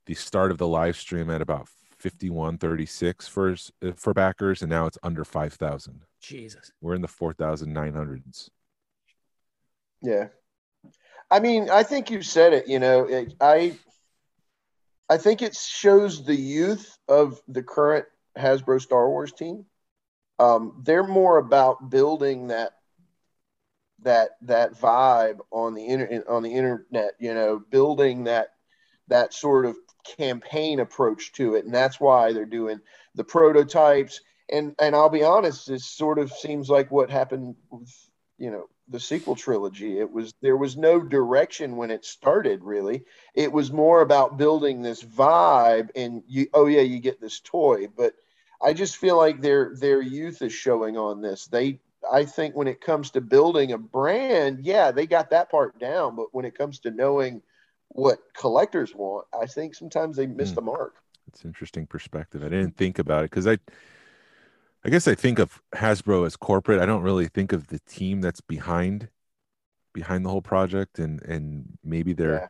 [0.06, 1.68] the start of the live stream at about
[2.00, 3.56] 5136 for
[3.96, 6.72] for backers and now it's under 5000 Jesus.
[6.82, 8.50] we're in the 4,900s.
[10.02, 10.28] Yeah.
[11.30, 13.78] I mean, I think you said it, you know, it, I
[15.10, 18.06] I think it shows the youth of the current
[18.38, 19.66] Hasbro Star Wars team.
[20.38, 22.74] Um, they're more about building that
[24.04, 28.50] that that vibe on the inter- on the internet, you know, building that
[29.08, 29.76] that sort of
[30.18, 32.80] campaign approach to it, and that's why they're doing
[33.16, 34.22] the prototypes.
[34.52, 37.94] And and I'll be honest, this sort of seems like what happened with
[38.38, 40.00] you know the sequel trilogy.
[40.00, 42.64] It was there was no direction when it started.
[42.64, 43.04] Really,
[43.36, 47.88] it was more about building this vibe, and you oh yeah, you get this toy,
[47.96, 48.14] but
[48.62, 51.48] I just feel like their their youth is showing on this.
[51.48, 51.80] They
[52.12, 56.16] I think when it comes to building a brand, yeah, they got that part down,
[56.16, 57.42] but when it comes to knowing
[57.90, 60.56] what collectors want, I think sometimes they miss Hmm.
[60.56, 60.96] the mark.
[61.28, 62.44] It's an interesting perspective.
[62.44, 63.58] I didn't think about it because I,
[64.84, 66.80] I guess I think of Hasbro as corporate.
[66.80, 69.10] I don't really think of the team that's behind
[69.94, 72.48] behind the whole project and and maybe they're yeah.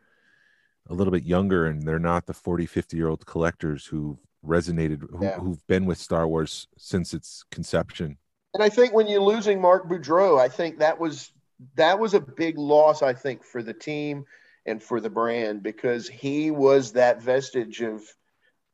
[0.88, 5.00] a little bit younger and they're not the 40 50 year old collectors who resonated
[5.10, 5.38] who, yeah.
[5.38, 8.18] who've been with Star Wars since its conception.
[8.54, 11.32] And I think when you're losing Mark Boudreau, I think that was
[11.76, 14.24] that was a big loss I think for the team
[14.66, 18.02] and for the brand because he was that vestige of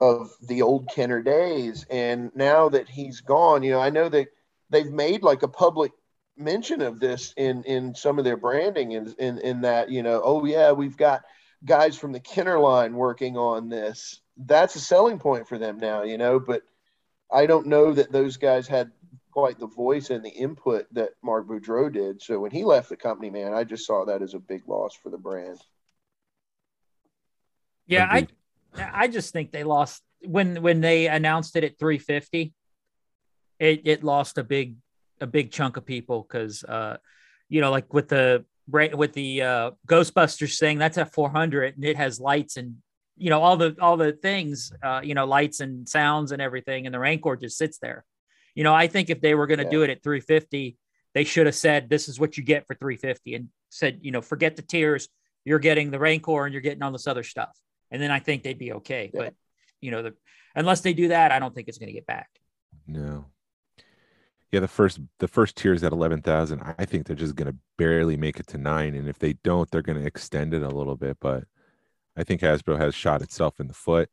[0.01, 1.87] of the old Kenner days.
[1.91, 4.29] And now that he's gone, you know, I know that
[4.71, 5.93] they've made like a public
[6.37, 10.21] mention of this in in some of their branding in in, in that, you know,
[10.25, 11.23] oh yeah, we've got
[11.65, 14.21] guys from the Kenner line working on this.
[14.37, 16.63] That's a selling point for them now, you know, but
[17.33, 18.93] I don't know that those guys had
[19.37, 22.23] quite the voice and the input that Mark Boudreau did.
[22.23, 24.97] So when he left the company, man, I just saw that as a big loss
[24.97, 25.61] for the brand.
[27.87, 28.29] Yeah, I
[28.75, 32.55] I just think they lost when when they announced it at 350.
[33.59, 34.77] It it lost a big
[35.21, 36.97] a big chunk of people because uh,
[37.51, 41.99] you know, like with the with the uh, Ghostbusters thing, that's at 400 and it
[41.99, 42.77] has lights and
[43.19, 46.87] you know all the all the things, uh, you know, lights and sounds and everything,
[46.87, 48.07] and the Rancor just sits there.
[48.57, 49.71] You know, I think if they were going to yeah.
[49.71, 50.77] do it at 350,
[51.15, 54.21] they should have said this is what you get for 350 and said, you know,
[54.21, 55.09] forget the tiers,
[55.45, 57.57] you're getting the Rancor and you're getting all this other stuff
[57.91, 59.11] and then I think they'd be okay.
[59.13, 59.21] Yeah.
[59.21, 59.35] But
[59.81, 60.15] you know, the
[60.55, 62.29] unless they do that, I don't think it's going to get back.
[62.87, 63.27] No.
[64.53, 66.63] Yeah, the first the first tier is at eleven thousand.
[66.79, 69.71] I think they're just going to barely make it to nine, and if they don't,
[69.71, 71.19] they're going to extend it a little bit.
[71.21, 71.45] But
[72.17, 74.09] I think Hasbro has shot itself in the foot.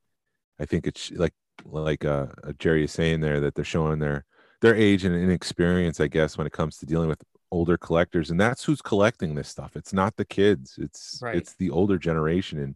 [0.60, 4.25] I think it's like like uh, uh, Jerry is saying there that they're showing their
[4.63, 7.21] their age and inexperience, I guess, when it comes to dealing with
[7.52, 9.76] older collectors, and that's who's collecting this stuff.
[9.76, 10.80] It's not the kids.
[10.82, 11.36] It's right.
[11.36, 12.76] it's the older generation, and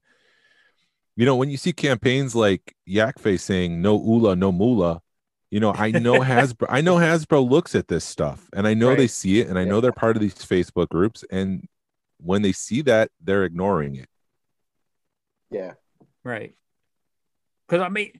[1.15, 5.01] you know, when you see campaigns like Yak Face saying no Oola, no Moolah,
[5.49, 8.89] you know, I know Hasbro, I know Hasbro looks at this stuff and I know
[8.89, 8.97] right.
[8.97, 11.25] they see it and I know they're part of these Facebook groups.
[11.31, 11.67] And
[12.17, 14.09] when they see that, they're ignoring it.
[15.49, 15.73] Yeah.
[16.23, 16.53] Right.
[17.67, 18.11] Because I mean,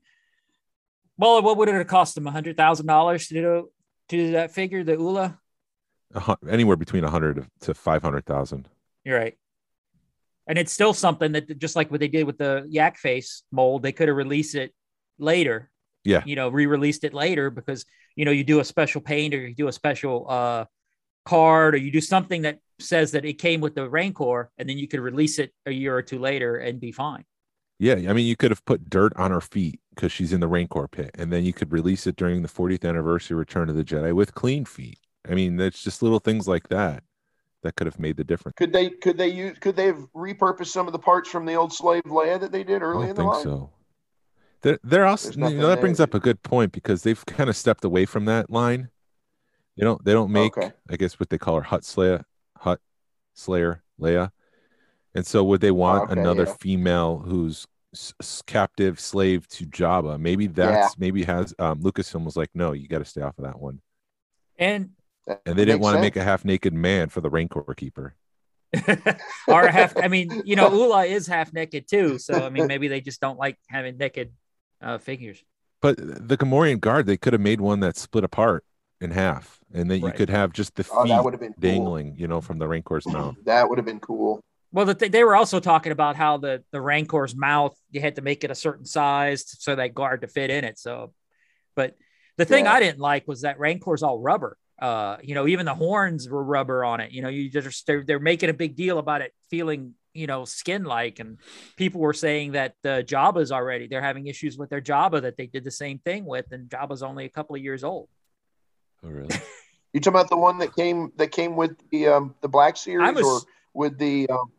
[1.18, 2.28] well, what would it have cost them?
[2.28, 3.70] A hundred thousand dollars to do
[4.10, 5.34] to do that figure, the?
[6.14, 8.68] Uh, anywhere between a hundred to five hundred thousand.
[9.04, 9.38] You're right
[10.48, 13.84] and it's still something that just like what they did with the yak face mold
[13.84, 14.74] they could have released it
[15.20, 15.70] later
[16.04, 19.48] yeah you know re-released it later because you know you do a special paint or
[19.48, 20.66] you do a special uh
[21.26, 24.78] card or you do something that says that it came with the rancor and then
[24.78, 27.26] you could release it a year or two later and be fine
[27.80, 30.48] yeah i mean you could have put dirt on her feet because she's in the
[30.48, 33.84] rancor pit and then you could release it during the 40th anniversary return of the
[33.84, 37.04] jedi with clean feet i mean it's just little things like that
[37.64, 38.56] that could have made the difference.
[38.58, 41.56] Could they could they use could they have repurposed some of the parts from the
[41.56, 43.44] old slave Leia that they did early in the line?
[43.44, 43.72] So
[44.62, 47.58] they're, they're also you know, that brings up a good point because they've kind of
[47.58, 48.90] stepped away from that line.
[49.76, 50.72] They don't they don't make okay.
[50.90, 52.26] I guess what they call her Hutt Slayer
[52.58, 52.80] Hutt
[53.34, 54.32] Slayer Leia,
[55.14, 56.56] and so would they want okay, another yeah.
[56.60, 57.68] female who's
[58.22, 60.20] s- captive slave to Jabba?
[60.20, 61.00] Maybe that's yeah.
[61.00, 63.82] maybe has um, Lucasfilm was like, no, you got to stay off of that one.
[64.58, 64.92] And
[65.26, 68.16] that and they didn't want to make a half naked man for the Rancor keeper.
[69.48, 72.18] or half, I mean, you know, Oola is half naked too.
[72.18, 74.32] So, I mean, maybe they just don't like having naked
[74.82, 75.42] uh, figures.
[75.82, 78.64] But the Gamorrean guard, they could have made one that split apart
[79.00, 80.12] in half, and then right.
[80.12, 82.20] you could have just the feet oh, been dangling, cool.
[82.20, 83.36] you know, from the Rancor's mouth.
[83.46, 84.42] That would have been cool.
[84.72, 88.16] Well, the th- they were also talking about how the the Rancor's mouth you had
[88.16, 90.78] to make it a certain size so that guard to fit in it.
[90.78, 91.14] So,
[91.76, 91.96] but
[92.38, 92.74] the thing yeah.
[92.74, 96.44] I didn't like was that Rancor's all rubber uh you know even the horns were
[96.44, 99.34] rubber on it you know you just they're, they're making a big deal about it
[99.50, 101.40] feeling you know skin like and
[101.78, 105.48] people were saying that the Jabba's already they're having issues with their Jabba that they
[105.48, 108.08] did the same thing with and Jabba's only a couple of years old
[109.04, 109.36] oh really
[109.94, 113.20] you talking about the one that came that came with the um the black series
[113.20, 113.42] or
[113.74, 114.52] with the um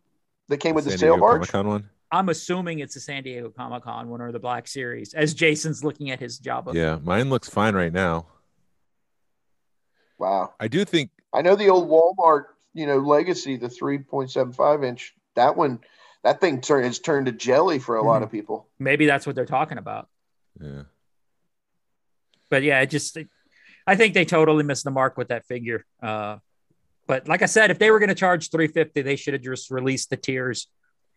[0.49, 3.83] that came with the, the sail barge one I'm assuming it's the San Diego Comic
[3.83, 5.13] Con one or the Black Series.
[5.13, 6.73] As Jason's looking at his Jabba.
[6.73, 8.27] Yeah, mine looks fine right now.
[10.19, 10.55] Wow.
[10.59, 15.57] I do think I know the old Walmart, you know, legacy, the 3.75 inch, that
[15.57, 15.81] one,
[16.25, 18.09] that thing turn, has turned to jelly for a mm-hmm.
[18.09, 18.69] lot of people.
[18.79, 20.09] Maybe that's what they're talking about.
[20.61, 20.83] Yeah.
[22.51, 23.19] But yeah, it just,
[23.87, 25.85] I think they totally missed the mark with that figure.
[26.03, 26.39] Uh,
[27.09, 29.73] but like I said, if they were going to charge 350, they should have just
[29.73, 30.69] released the tiers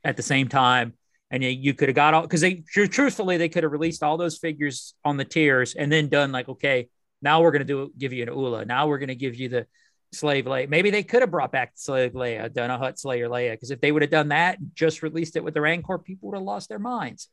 [0.04, 0.94] at the same time.
[1.30, 4.38] And you could have got all, because they, truthfully, they could have released all those
[4.38, 6.90] figures on the tiers and then done like, okay,
[7.22, 8.66] now we're going to do give you an Oola.
[8.66, 9.68] Now we're going to give you the
[10.12, 10.68] slave Leia.
[10.68, 13.80] Maybe they could have brought back slave Leia, done a Hutt Slayer Leia, because if
[13.80, 16.68] they would have done that, just released it with the Rancor, people would have lost
[16.68, 17.30] their minds.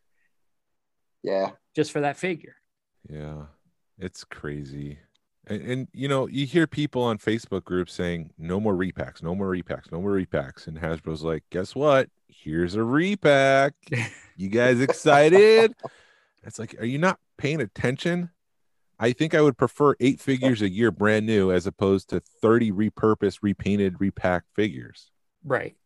[1.24, 2.54] Yeah, just for that figure.
[3.10, 3.46] Yeah,
[3.98, 4.98] it's crazy.
[5.48, 9.34] And, and, you know, you hear people on Facebook groups saying, no more repacks, no
[9.34, 10.66] more repacks, no more repacks.
[10.66, 12.10] And Hasbro's like, guess what?
[12.28, 13.74] Here's a repack.
[14.36, 15.74] You guys excited?
[16.44, 18.30] it's like, are you not paying attention?
[19.00, 22.72] I think I would prefer eight figures a year brand new as opposed to 30
[22.72, 25.10] repurposed, repainted, repacked figures.
[25.44, 25.76] Right.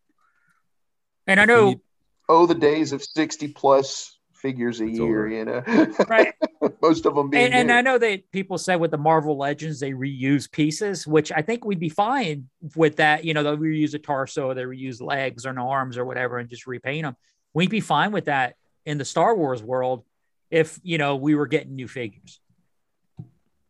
[1.27, 1.81] And I know.
[2.29, 5.29] oh, the days of 60 plus figures a it's year, over.
[5.29, 5.63] you know.
[6.09, 6.35] Right.
[6.83, 7.45] Most of them being.
[7.45, 11.33] And, and, I know that people say with the Marvel Legends they reuse pieces, which
[11.33, 13.25] I think we'd be fine with that.
[13.25, 16.67] You know, they'll reuse a torso, they reuse legs or arms or whatever, and just
[16.67, 17.17] repaint them.
[17.55, 20.05] We'd be fine with that in the Star Wars world
[20.51, 22.41] if you know we were getting new figures.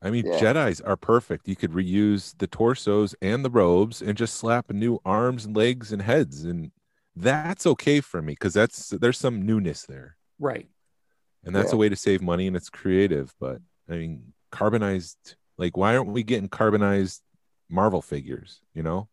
[0.00, 0.40] I mean, yeah.
[0.40, 1.46] Jedi's are perfect.
[1.46, 5.92] You could reuse the torsos and the robes and just slap new arms and legs
[5.92, 6.72] and heads, and
[7.14, 10.16] that's okay for me because that's there's some newness there.
[10.38, 10.68] Right.
[11.44, 11.76] And that's yeah.
[11.76, 13.34] a way to save money and it's creative.
[13.40, 17.22] But I mean, carbonized, like, why aren't we getting carbonized
[17.68, 19.08] Marvel figures, you know?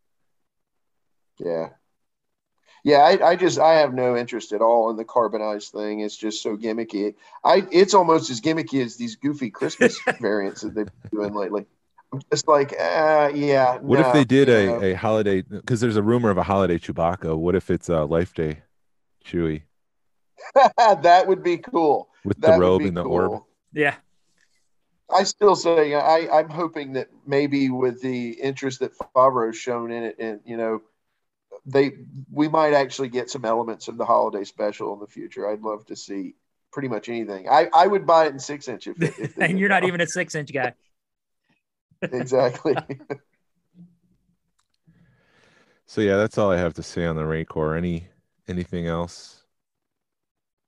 [1.38, 1.70] Yeah.
[2.82, 6.00] Yeah, I, I just I have no interest at all in the carbonized thing.
[6.00, 7.14] It's just so gimmicky.
[7.44, 11.66] I it's almost as gimmicky as these goofy Christmas variants that they've been doing lately.
[12.12, 13.76] I'm just like, uh, yeah.
[13.78, 15.42] What no, if they did a, a holiday?
[15.42, 17.36] Because there's a rumor of a holiday Chewbacca.
[17.36, 18.62] What if it's a Life Day
[19.24, 19.62] Chewie?
[20.76, 22.08] that would be cool.
[22.24, 23.12] With that the robe and the cool.
[23.12, 23.42] orb.
[23.72, 23.94] Yeah.
[25.12, 30.04] I still say I, I'm hoping that maybe with the interest that Favreau's shown in
[30.04, 30.82] it, and you know,
[31.66, 31.92] they
[32.30, 35.48] we might actually get some elements of the holiday special in the future.
[35.48, 36.34] I'd love to see
[36.72, 37.48] pretty much anything.
[37.48, 40.06] I, I would buy it in six inch if, if and you're not even a
[40.06, 40.74] six inch guy.
[42.02, 42.76] exactly.
[45.86, 47.74] so yeah, that's all I have to say on the Rancor.
[47.74, 48.06] Any
[48.48, 49.39] anything else?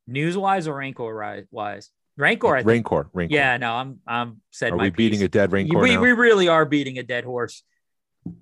[0.07, 1.91] News wise or Rancor wise?
[2.17, 2.69] Rancor, I think.
[2.69, 3.35] Rancor, Rancor.
[3.35, 4.73] Yeah, no, I'm I'm said.
[4.73, 4.97] Are we piece.
[4.97, 5.79] beating a dead Rancor?
[5.79, 6.01] We now?
[6.01, 7.63] we really are beating a dead horse.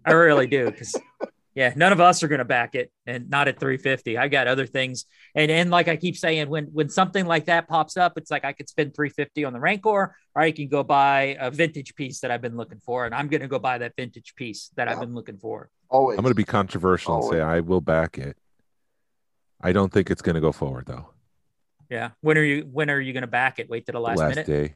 [0.05, 0.95] I really do because
[1.55, 4.19] yeah, none of us are going to back it, and not at 350.
[4.19, 7.69] I got other things, and and like I keep saying, when when something like that
[7.69, 9.89] pops up, it's like I could spend 350 on the Rancor,
[10.35, 13.29] or I can go buy a vintage piece that I've been looking for, and I'm
[13.29, 14.95] going to go buy that vintage piece that yeah.
[14.95, 15.71] I've been looking for.
[15.89, 16.19] Always.
[16.19, 17.31] I'm going to be controversial Always.
[17.31, 18.37] and say I will back it.
[19.61, 21.11] I don't think it's going to go forward though.
[21.91, 22.11] Yeah.
[22.21, 23.69] When are you when are you going to back it?
[23.69, 24.47] Wait to the last, the last minute.
[24.47, 24.75] day.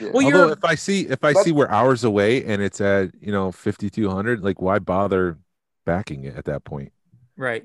[0.00, 0.10] yeah.
[0.12, 3.32] Well, Although if I see if I see we're hours away and it's at you
[3.32, 5.38] know 5200, like why bother
[5.86, 6.92] backing it at that point?
[7.36, 7.64] Right.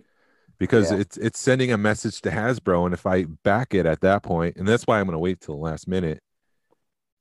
[0.59, 0.99] Because yeah.
[0.99, 4.57] it's it's sending a message to Hasbro, and if I back it at that point,
[4.57, 6.21] and that's why I'm going to wait till the last minute.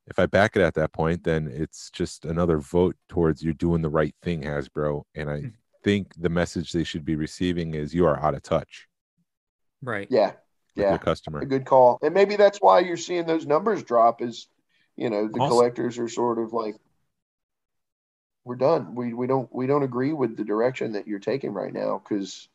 [0.07, 3.83] If I back it at that point, then it's just another vote towards you're doing
[3.83, 5.03] the right thing, Hasbro.
[5.15, 5.49] And I hmm.
[5.85, 8.89] think the message they should be receiving is you are out of touch.
[9.83, 10.09] Right.
[10.11, 10.33] Yeah
[10.79, 11.41] yeah, customer.
[11.41, 11.99] A good call.
[12.03, 14.49] And maybe that's why you're seeing those numbers drop is,
[14.97, 16.77] you know, the also, collectors are sort of like
[18.45, 18.95] we're done.
[18.95, 22.49] We we don't we don't agree with the direction that you're taking right now cuz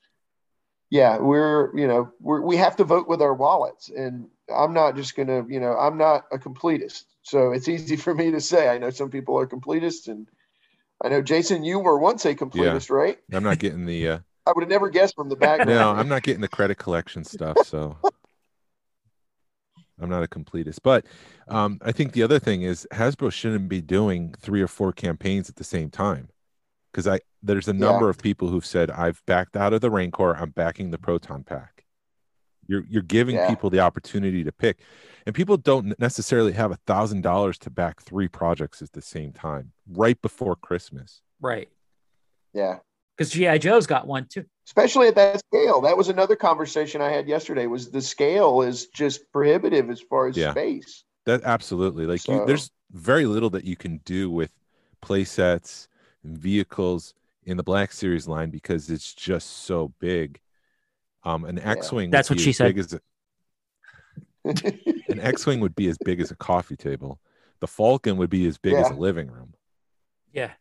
[0.89, 4.95] yeah, we're, you know, we're, we have to vote with our wallets and I'm not
[4.95, 7.05] just going to, you know, I'm not a completist.
[7.23, 8.69] So it's easy for me to say.
[8.69, 10.27] I know some people are completists and
[11.03, 12.95] I know Jason you were once a completist, yeah.
[12.95, 13.17] right?
[13.31, 15.69] I'm not getting the uh I would have never guessed from the background.
[15.69, 17.97] No, I'm not getting the credit collection stuff, so
[20.01, 20.79] I'm not a completist.
[20.83, 21.05] But
[21.47, 25.49] um, I think the other thing is Hasbro shouldn't be doing three or four campaigns
[25.49, 26.29] at the same time,
[26.91, 28.09] because I there's a number yeah.
[28.09, 31.85] of people who've said I've backed out of the Rancor, I'm backing the Proton Pack.
[32.67, 33.49] You're you're giving yeah.
[33.49, 34.79] people the opportunity to pick,
[35.25, 39.31] and people don't necessarily have a thousand dollars to back three projects at the same
[39.31, 41.21] time right before Christmas.
[41.39, 41.69] Right.
[42.53, 42.79] Yeah
[43.17, 44.45] because GI Joe's got one too.
[44.65, 45.81] Especially at that scale.
[45.81, 47.67] That was another conversation I had yesterday.
[47.67, 50.51] Was the scale is just prohibitive as far as yeah.
[50.51, 51.03] space.
[51.25, 52.33] That absolutely like so.
[52.33, 54.51] you, there's very little that you can do with
[55.01, 55.87] play sets
[56.23, 60.39] and vehicles in the Black Series line because it's just so big.
[61.25, 62.09] Um, an X-wing.
[62.09, 62.77] That's what she said.
[62.77, 62.99] A,
[65.09, 67.19] an X-wing would be as big as a coffee table.
[67.61, 68.81] The Falcon would be as big yeah.
[68.81, 69.53] as a living room.
[70.33, 70.51] Yeah.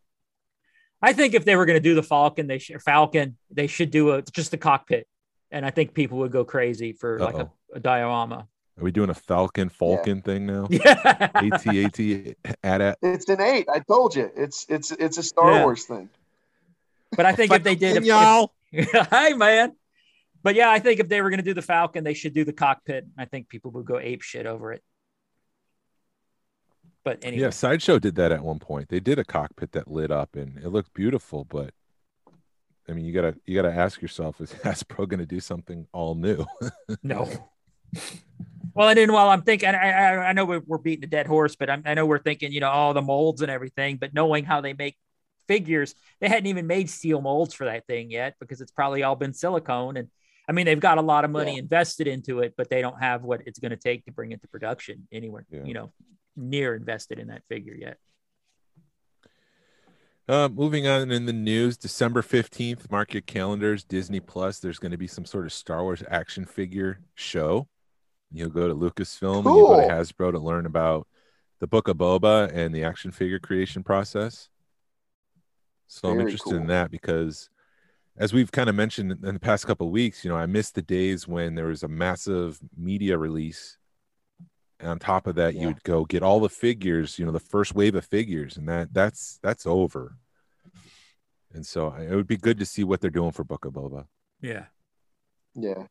[1.02, 3.90] I think if they were going to do the Falcon, they should Falcon, they should
[3.90, 5.08] do a just the cockpit,
[5.50, 7.24] and I think people would go crazy for Uh-oh.
[7.24, 8.46] like a, a, diorama.
[8.78, 10.22] Are we doing a Falcon Falcon yeah.
[10.22, 10.68] thing now?
[10.70, 12.98] Yeah, AT-AT at at.
[13.02, 13.68] It's an eight.
[13.68, 15.64] I told you, it's it's it's a Star yeah.
[15.64, 16.08] Wars thing.
[17.16, 19.74] But I think if they did, if, y'all, if, hey man.
[20.44, 22.44] But yeah, I think if they were going to do the Falcon, they should do
[22.44, 23.06] the cockpit.
[23.16, 24.82] I think people would go ape shit over it.
[27.04, 27.42] But anyway.
[27.42, 28.88] Yeah, Sideshow did that at one point.
[28.88, 31.72] They did a cockpit that lit up and it looked beautiful, but
[32.88, 36.14] I mean, you gotta you gotta ask yourself: Is Hasbro going to do something all
[36.14, 36.44] new?
[37.02, 37.28] no.
[38.74, 41.26] Well, and then while I'm thinking, I, I, I know we're, we're beating a dead
[41.26, 44.14] horse, but I'm, i know we're thinking, you know, all the molds and everything, but
[44.14, 44.96] knowing how they make
[45.46, 49.14] figures, they hadn't even made steel molds for that thing yet because it's probably all
[49.14, 49.98] been silicone.
[49.98, 50.08] And
[50.48, 51.58] I mean, they've got a lot of money yeah.
[51.58, 54.40] invested into it, but they don't have what it's going to take to bring it
[54.40, 55.64] to production anywhere, yeah.
[55.64, 55.92] you know,
[56.36, 57.98] near invested in that figure yet.
[60.28, 64.60] Uh, moving on in the news, December 15th, mark your calendars, Disney Plus.
[64.60, 67.68] There's going to be some sort of Star Wars action figure show.
[68.32, 69.74] You'll go to Lucasfilm cool.
[69.74, 71.06] and you go to Hasbro to learn about
[71.60, 74.48] the Book of Boba and the action figure creation process.
[75.86, 76.60] So Very I'm interested cool.
[76.60, 77.50] in that because
[78.16, 80.74] as we've kind of mentioned in the past couple of weeks, you know, I missed
[80.74, 83.76] the days when there was a massive media release.
[84.82, 85.60] And on top of that, yeah.
[85.60, 88.68] you would go get all the figures, you know, the first wave of figures, and
[88.68, 90.16] that that's that's over.
[91.54, 94.06] And so it would be good to see what they're doing for Book of Boba.
[94.40, 94.64] Yeah.
[95.54, 95.84] Yeah.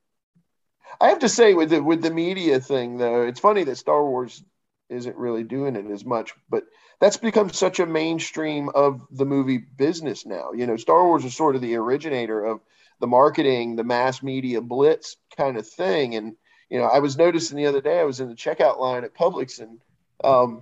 [1.00, 4.04] I have to say with the with the media thing though, it's funny that Star
[4.04, 4.44] Wars
[4.89, 6.66] isn't really doing it as much, but
[7.00, 10.52] that's become such a mainstream of the movie business now.
[10.52, 12.60] You know, Star Wars is sort of the originator of
[13.00, 16.16] the marketing, the mass media blitz kind of thing.
[16.16, 16.36] And,
[16.72, 19.13] you know, I was noticing the other day, I was in the checkout line at
[19.13, 19.80] Publix and
[20.24, 20.61] um,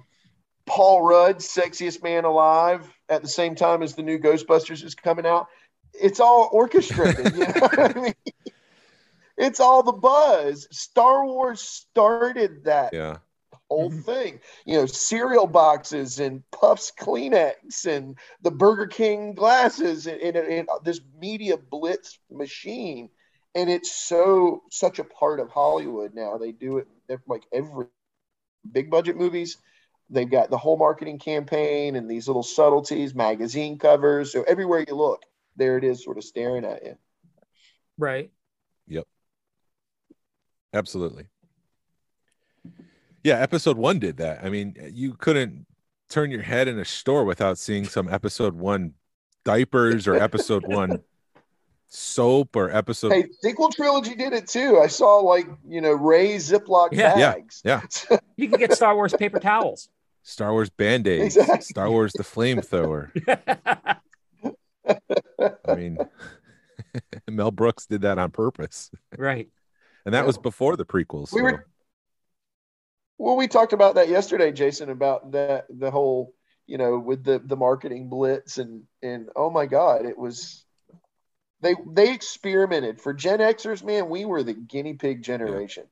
[0.66, 5.28] Paul Rudd, sexiest man alive, at the same time as the new Ghostbusters is coming
[5.28, 5.48] out.
[5.94, 7.36] It's all orchestrated.
[7.36, 8.14] you know I mean?
[9.42, 10.68] It's all the buzz.
[10.70, 12.92] Star Wars started that.
[12.92, 13.20] Yeah
[13.70, 14.40] whole thing.
[14.66, 20.68] You know, cereal boxes and Puffs Kleenex and the Burger King glasses and, and, and,
[20.84, 23.10] this media blitz machine.
[23.60, 26.38] And it's so such a part of Hollywood now.
[26.38, 26.88] They do it
[27.28, 27.88] like every
[28.72, 29.58] big budget movies.
[30.10, 34.32] They've got the whole marketing campaign and these little subtleties, magazine covers.
[34.32, 35.24] So everywhere you look,
[35.58, 36.98] there it is, sort of staring at you.
[37.98, 38.32] Right.
[38.88, 39.06] Yep.
[40.74, 41.28] Absolutely.
[43.26, 44.40] Yeah, episode one did that.
[44.42, 45.66] I mean, you couldn't
[46.10, 48.94] turn your head in a store without seeing some episode one
[49.44, 51.04] diapers or episode one
[51.90, 53.12] soap or episode.
[53.12, 54.80] Hey, sequel trilogy did it too.
[54.82, 57.62] I saw like you know Rey Ziploc yeah, bags.
[57.66, 57.82] Yeah,
[58.12, 58.18] yeah.
[58.38, 59.90] you can get Star Wars paper towels.
[60.24, 61.36] Star Wars band aids.
[61.36, 61.62] Exactly.
[61.62, 63.10] Star Wars the flamethrower.
[65.68, 65.98] I mean,
[67.28, 68.92] Mel Brooks did that on purpose.
[69.18, 69.50] Right.
[70.06, 70.28] And that yeah.
[70.28, 71.34] was before the prequels.
[71.34, 71.44] We so.
[71.44, 71.68] were
[73.18, 76.34] well, we talked about that yesterday, Jason, about that the whole,
[76.68, 80.66] you know, with the the marketing blitz and and oh my God, it was
[81.62, 84.10] they they experimented for Gen Xers, man.
[84.10, 85.84] We were the guinea pig generation.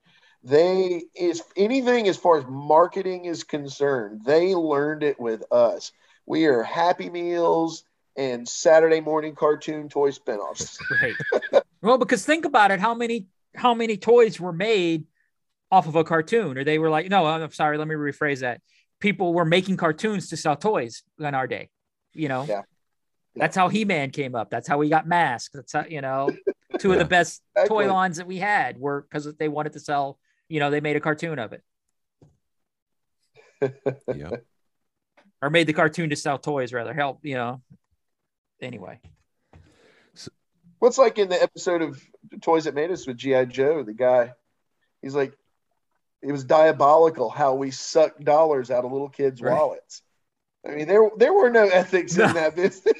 [0.43, 5.91] They is anything as far as marketing is concerned, they learned it with us.
[6.25, 7.83] We are Happy Meals
[8.15, 10.77] and Saturday morning cartoon toy spinoffs.
[11.01, 11.63] right.
[11.81, 15.05] well, because think about it, how many how many toys were made
[15.71, 18.61] off of a cartoon, or they were like, no, I'm sorry, let me rephrase that.
[18.99, 21.69] People were making cartoons to sell toys in our day,
[22.13, 22.45] you know.
[22.47, 22.61] Yeah.
[23.37, 24.49] That's how He-Man came up.
[24.49, 25.51] That's how we got Mask.
[25.53, 26.29] That's how you know
[26.79, 27.85] two of the best exactly.
[27.85, 30.19] toy lines that we had were because they wanted to sell.
[30.49, 31.63] You know, they made a cartoon of it.
[34.15, 34.29] yeah.
[35.41, 36.93] Or made the cartoon to sell toys, rather.
[36.93, 37.61] Help, you know.
[38.61, 38.99] Anyway.
[40.79, 42.01] What's like in the episode of
[42.41, 43.45] Toys That Made Us with G.I.
[43.45, 43.83] Joe?
[43.83, 44.33] The guy,
[45.01, 45.33] he's like,
[46.21, 49.53] it was diabolical how we sucked dollars out of little kids' right.
[49.53, 50.01] wallets.
[50.65, 52.25] I mean, there there were no ethics no.
[52.25, 52.93] in that business.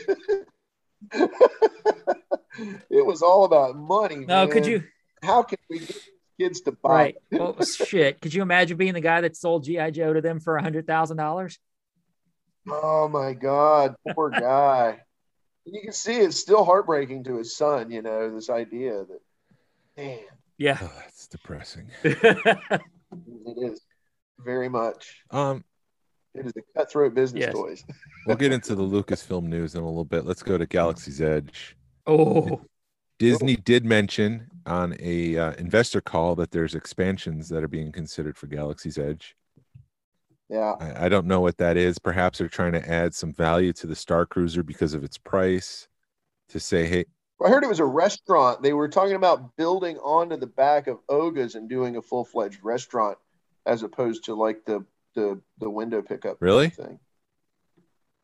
[2.90, 4.26] it was all about money.
[4.26, 4.50] No, man.
[4.50, 4.84] could you?
[5.24, 5.98] How can we get
[6.40, 6.90] kids to buy?
[6.90, 7.16] Right.
[7.32, 8.22] Well, shit.
[8.22, 10.88] Could you imagine being the guy that sold GI Joe to them for a hundred
[10.88, 11.60] thousand dollars?
[12.70, 15.00] Oh my god, poor guy.
[15.66, 17.92] you can see it's still heartbreaking to his son.
[17.92, 19.20] You know this idea that,
[19.96, 20.20] damn.
[20.58, 21.92] Yeah, oh, that's depressing.
[23.12, 23.82] It is
[24.40, 25.24] very much.
[25.32, 25.64] Um,
[26.34, 27.54] it is a cutthroat business yes.
[27.54, 27.84] toys.
[28.26, 30.26] we'll get into the Lucasfilm news in a little bit.
[30.26, 31.76] Let's go to Galaxy's Edge.
[32.06, 32.62] Oh,
[33.20, 38.38] Disney did mention on a uh, investor call that there's expansions that are being considered
[38.38, 39.36] for Galaxy's Edge.
[40.50, 42.00] Yeah, I, I don't know what that is.
[42.00, 45.88] Perhaps they're trying to add some value to the Star Cruiser because of its price.
[46.52, 47.04] To say, hey,
[47.44, 48.64] I heard it was a restaurant.
[48.64, 52.64] They were talking about building onto the back of Oga's and doing a full fledged
[52.64, 53.18] restaurant,
[53.66, 54.86] as opposed to like the
[55.18, 56.38] the the window pickup.
[56.40, 56.70] Really?
[56.70, 57.00] Thing.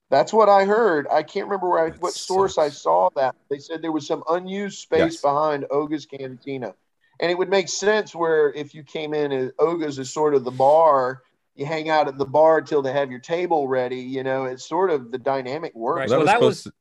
[0.09, 1.07] That's what I heard.
[1.11, 3.35] I can't remember where I, what source I saw that.
[3.49, 5.21] They said there was some unused space yes.
[5.21, 6.75] behind Oga's Cantina,
[7.19, 10.45] and it would make sense where if you came in, as Oga's is sort of
[10.45, 11.21] the bar.
[11.55, 13.99] You hang out at the bar till they have your table ready.
[13.99, 15.99] You know, it's sort of the dynamic works.
[15.99, 16.17] Right.
[16.17, 16.71] Well, that was, to,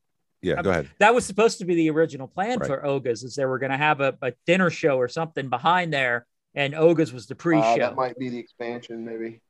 [0.41, 0.89] yeah, go ahead.
[0.99, 2.67] That was supposed to be the original plan right.
[2.67, 5.93] for Oga's, is they were going to have a, a, dinner show or something behind
[5.93, 7.63] there and Oga's was the pre-show.
[7.63, 9.41] Uh, that might be the expansion, maybe.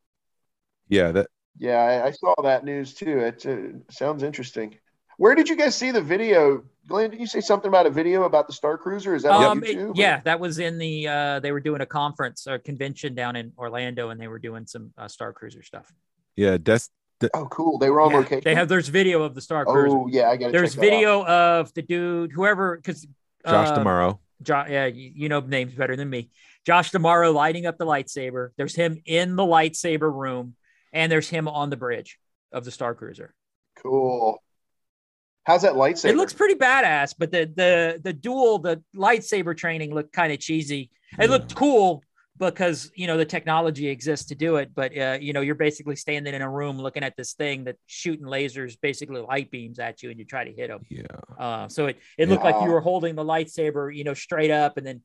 [0.93, 1.28] Yeah, that.
[1.59, 3.18] Yeah, I, I saw that news too.
[3.18, 4.76] It uh, sounds interesting.
[5.16, 6.64] Where did you guys see the video?
[6.86, 9.14] Glenn, did you say something about a video about the Star Cruiser?
[9.14, 9.90] Is that um, on YouTube?
[9.90, 11.09] It, yeah, that was in the.
[11.09, 14.66] Uh, they were doing a conference or convention down in Orlando, and they were doing
[14.66, 15.90] some uh, Star Cruiser stuff.
[16.36, 16.90] Yeah, that's.
[17.32, 17.78] oh, cool!
[17.78, 18.43] They were on yeah, location.
[18.45, 18.68] They have.
[18.68, 19.97] There's video of the Star Cruiser.
[19.97, 20.53] Oh yeah, I got.
[20.53, 23.07] There's video of the dude, whoever, because
[23.47, 24.12] Josh Tomorrow.
[24.12, 24.18] D'Amaro.
[24.43, 26.30] Jo- yeah, you, you know names better than me.
[26.66, 28.51] Josh Tomorrow lighting up the lightsaber.
[28.57, 30.55] There's him in the lightsaber room,
[30.93, 32.18] and there's him on the bridge
[32.53, 33.34] of the Star Cruiser.
[33.76, 34.43] Cool.
[35.45, 36.11] How's that lightsaber?
[36.11, 40.38] It looks pretty badass, but the the the dual the lightsaber training looked kind of
[40.38, 40.90] cheesy.
[41.18, 41.26] It yeah.
[41.26, 42.05] looked cool
[42.38, 45.97] because you know the technology exists to do it, but uh, you know you're basically
[45.97, 50.03] standing in a room looking at this thing that's shooting lasers, basically light beams at
[50.03, 50.80] you, and you try to hit them.
[50.88, 51.03] Yeah.
[51.38, 52.53] Uh, so it it looked yeah.
[52.53, 55.03] like you were holding the lightsaber, you know, straight up, and then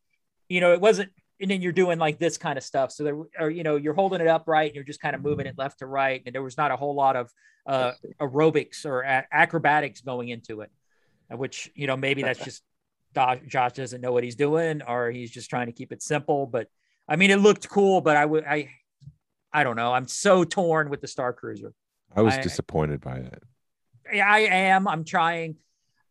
[0.49, 2.91] you know it wasn't and then you're doing like this kind of stuff.
[2.91, 5.45] So there, or you know, you're holding it upright and you're just kind of moving
[5.45, 7.31] it left to right, and there was not a whole lot of
[7.65, 10.71] uh, aerobics or acrobatics going into it,
[11.29, 12.63] which you know maybe that's just
[13.47, 16.45] Josh doesn't know what he's doing, or he's just trying to keep it simple.
[16.45, 16.67] But
[17.07, 18.69] I mean, it looked cool, but I would I
[19.53, 19.93] I don't know.
[19.93, 21.73] I'm so torn with the Star Cruiser.
[22.15, 23.43] I was I, disappointed by it.
[24.13, 24.87] I am.
[24.87, 25.57] I'm trying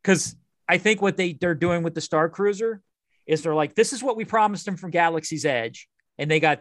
[0.02, 0.36] because
[0.68, 2.82] I think what they they're doing with the Star Cruiser
[3.26, 6.60] is they're like, this is what we promised them from Galaxy's Edge, and they got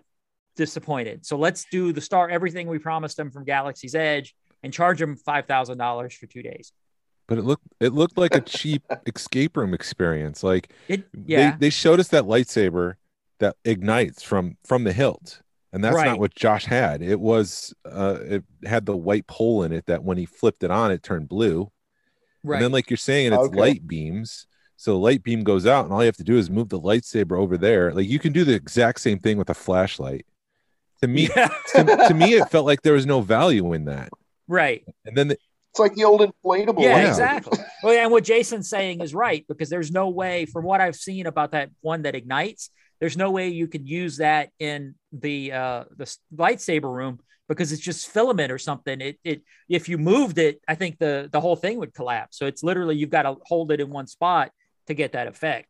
[0.56, 1.26] disappointed.
[1.26, 5.16] So let's do the star everything we promised them from Galaxy's Edge and charge them
[5.16, 6.72] five thousand dollars for two days.
[7.28, 10.44] But it looked it looked like a cheap escape room experience.
[10.44, 11.52] Like it, yeah.
[11.52, 12.96] they, they showed us that lightsaber
[13.40, 15.42] that ignites from from the hilt.
[15.74, 16.06] And that's right.
[16.06, 17.02] not what Josh had.
[17.02, 20.72] It was uh it had the white pole in it that when he flipped it
[20.72, 21.72] on, it turned blue.
[22.44, 22.58] Right.
[22.58, 23.60] And then, like you're saying, it's okay.
[23.60, 24.46] light beams.
[24.78, 26.80] So the light beam goes out, and all you have to do is move the
[26.80, 27.94] lightsaber over there.
[27.94, 30.26] Like you can do the exact same thing with a flashlight.
[31.02, 31.50] To me, yeah.
[31.74, 34.10] to, to, me, it felt like there was no value in that.
[34.48, 34.86] Right.
[35.06, 35.38] And then the,
[35.72, 36.82] it's like the old inflatable.
[36.82, 37.60] Yeah, exactly.
[37.84, 40.96] well, yeah, and what Jason's saying is right because there's no way, from what I've
[40.96, 42.70] seen about that one that ignites,
[43.00, 47.20] there's no way you could use that in the uh, the lightsaber room
[47.50, 49.02] because it's just filament or something.
[49.02, 52.38] It it if you moved it, I think the the whole thing would collapse.
[52.38, 54.52] So it's literally you've got to hold it in one spot
[54.88, 55.70] to get that effect.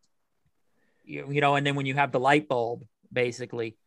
[1.03, 3.77] You, you know, and then when you have the light bulb, basically.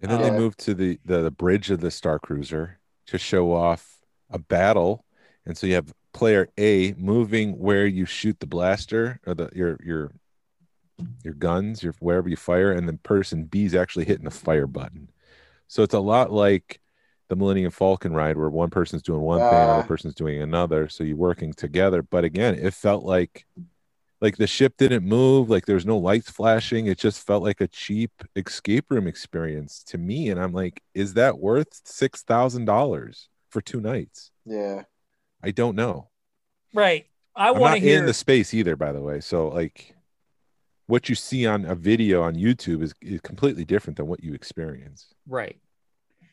[0.00, 3.18] And then uh, they moved to the, the the bridge of the Star Cruiser to
[3.18, 3.98] show off
[4.30, 5.04] a battle,
[5.46, 9.78] and so you have player A moving where you shoot the blaster or the your
[9.84, 10.12] your
[11.22, 14.66] your guns, your wherever you fire, and then person B is actually hitting the fire
[14.66, 15.10] button.
[15.68, 16.80] So it's a lot like
[17.28, 19.86] the Millennium Falcon ride where one person's doing one uh, thing, another ah.
[19.86, 20.88] person's doing another.
[20.88, 22.02] So you're working together.
[22.02, 23.46] But again, it felt like
[24.24, 27.68] like the ship didn't move like there's no lights flashing it just felt like a
[27.68, 33.28] cheap escape room experience to me and i'm like is that worth six thousand dollars
[33.54, 34.32] for two nights?
[34.44, 34.82] Yeah.
[35.42, 36.10] I don't know.
[36.74, 37.06] Right.
[37.36, 39.94] I want to hear in the space either by the way so like
[40.86, 44.34] what you see on a video on youtube is, is completely different than what you
[44.34, 45.14] experience.
[45.26, 45.56] Right.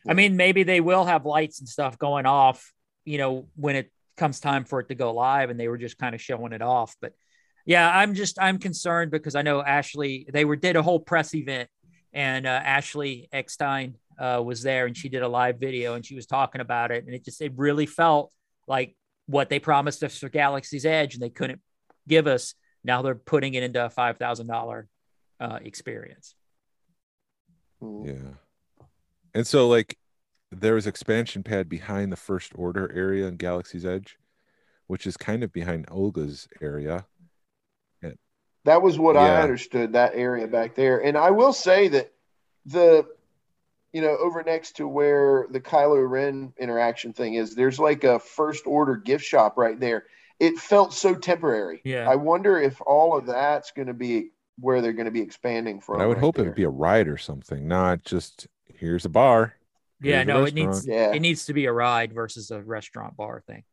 [0.07, 2.73] I mean maybe they will have lights and stuff going off
[3.05, 5.97] you know when it comes time for it to go live and they were just
[5.97, 7.13] kind of showing it off but
[7.65, 10.27] yeah, I'm just I'm concerned because I know Ashley.
[10.31, 11.69] They were did a whole press event,
[12.13, 16.15] and uh, Ashley Eckstein uh, was there, and she did a live video, and she
[16.15, 18.31] was talking about it, and it just it really felt
[18.67, 18.95] like
[19.27, 21.61] what they promised us for Galaxy's Edge, and they couldn't
[22.07, 22.55] give us.
[22.83, 24.87] Now they're putting it into a five thousand thousand
[25.39, 26.35] uh, experience.
[27.81, 28.35] Yeah,
[29.33, 29.97] and so like
[30.51, 34.17] there was expansion pad behind the First Order area in Galaxy's Edge,
[34.87, 37.05] which is kind of behind Olga's area
[38.65, 39.21] that was what yeah.
[39.21, 41.03] I understood that area back there.
[41.03, 42.11] And I will say that
[42.65, 43.05] the
[43.93, 48.19] you know, over next to where the Kylo Ren interaction thing is, there's like a
[48.19, 50.05] first order gift shop right there.
[50.39, 51.81] It felt so temporary.
[51.83, 52.09] Yeah.
[52.09, 55.81] I wonder if all of that's going to be where they're going to be expanding
[55.81, 55.97] from.
[55.97, 56.45] But I would right hope there.
[56.45, 59.55] it would be a ride or something, not just here's a bar.
[60.01, 61.11] Yeah, no, it needs yeah.
[61.11, 63.63] it needs to be a ride versus a restaurant bar thing.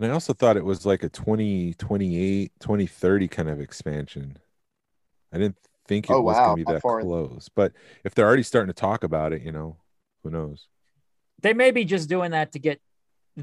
[0.00, 4.38] And I also thought it was like a 2028, 2030 kind of expansion.
[5.30, 6.46] I didn't think it oh, was wow.
[6.46, 7.50] going to be that close.
[7.54, 7.72] But
[8.02, 9.76] if they're already starting to talk about it, you know,
[10.22, 10.68] who knows?
[11.42, 12.80] They may be just doing that to get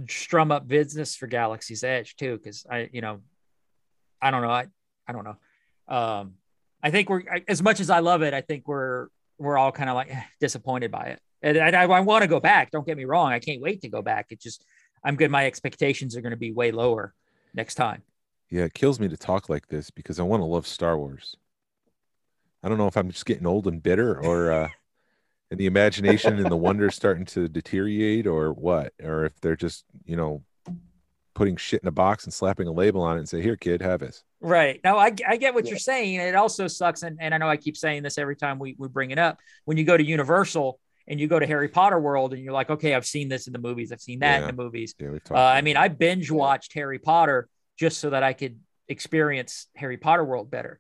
[0.09, 3.21] strum up business for Galaxy's Edge too, because I, you know,
[4.19, 4.65] I don't know, I,
[5.07, 5.37] I don't know.
[5.87, 6.33] Um,
[6.81, 9.89] I think we're as much as I love it, I think we're we're all kind
[9.89, 12.71] of like eh, disappointed by it, and I, I, I want to go back.
[12.71, 14.27] Don't get me wrong, I can't wait to go back.
[14.29, 14.63] It just
[15.03, 15.31] I'm good.
[15.31, 17.13] My expectations are going to be way lower
[17.53, 18.03] next time.
[18.49, 21.35] Yeah, it kills me to talk like this because I want to love Star Wars.
[22.63, 24.69] I don't know if I'm just getting old and bitter or uh
[25.51, 29.85] and the imagination and the wonder starting to deteriorate or what or if they're just
[30.05, 30.43] you know
[31.33, 33.81] putting shit in a box and slapping a label on it and say here kid
[33.81, 35.71] have this right now i, I get what yeah.
[35.71, 38.59] you're saying it also sucks and, and i know i keep saying this every time
[38.59, 41.67] we, we bring it up when you go to universal and you go to harry
[41.67, 44.41] potter world and you're like okay i've seen this in the movies i've seen that
[44.41, 44.49] yeah.
[44.49, 47.47] in the movies yeah, uh, i mean i binge watched harry potter
[47.77, 50.79] just so that i could experience harry potter world better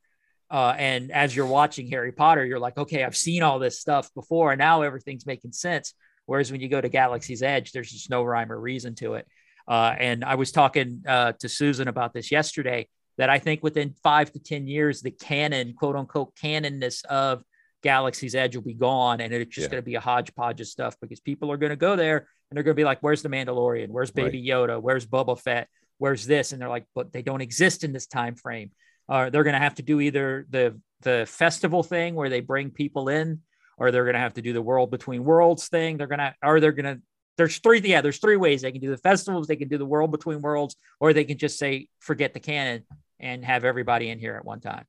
[0.49, 4.13] uh, and as you're watching Harry Potter, you're like, okay, I've seen all this stuff
[4.13, 5.93] before, and now everything's making sense.
[6.25, 9.27] Whereas when you go to Galaxy's Edge, there's just no rhyme or reason to it.
[9.67, 13.95] Uh, and I was talking uh, to Susan about this yesterday that I think within
[14.03, 17.43] five to 10 years, the canon, quote unquote, canonness of
[17.83, 19.21] Galaxy's Edge will be gone.
[19.21, 19.71] And it's just yeah.
[19.71, 22.55] going to be a hodgepodge of stuff because people are going to go there and
[22.55, 23.89] they're going to be like, where's the Mandalorian?
[23.89, 24.69] Where's Baby right.
[24.69, 24.81] Yoda?
[24.81, 25.67] Where's Boba Fett?
[25.97, 26.51] Where's this?
[26.51, 28.71] And they're like, but they don't exist in this time frame
[29.09, 32.71] uh, they're going to have to do either the the festival thing where they bring
[32.71, 33.41] people in,
[33.77, 35.97] or they're going to have to do the world between worlds thing.
[35.97, 37.01] They're going to, or they're going to.
[37.37, 38.01] There's three, yeah.
[38.01, 39.47] There's three ways they can do the festivals.
[39.47, 42.83] They can do the world between worlds, or they can just say forget the canon
[43.19, 44.85] and have everybody in here at one time.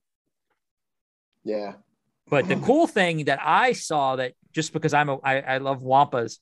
[1.45, 1.75] Yeah.
[2.31, 5.83] But the cool thing that I saw that just because I'm a, I, I love
[5.83, 6.39] Wampas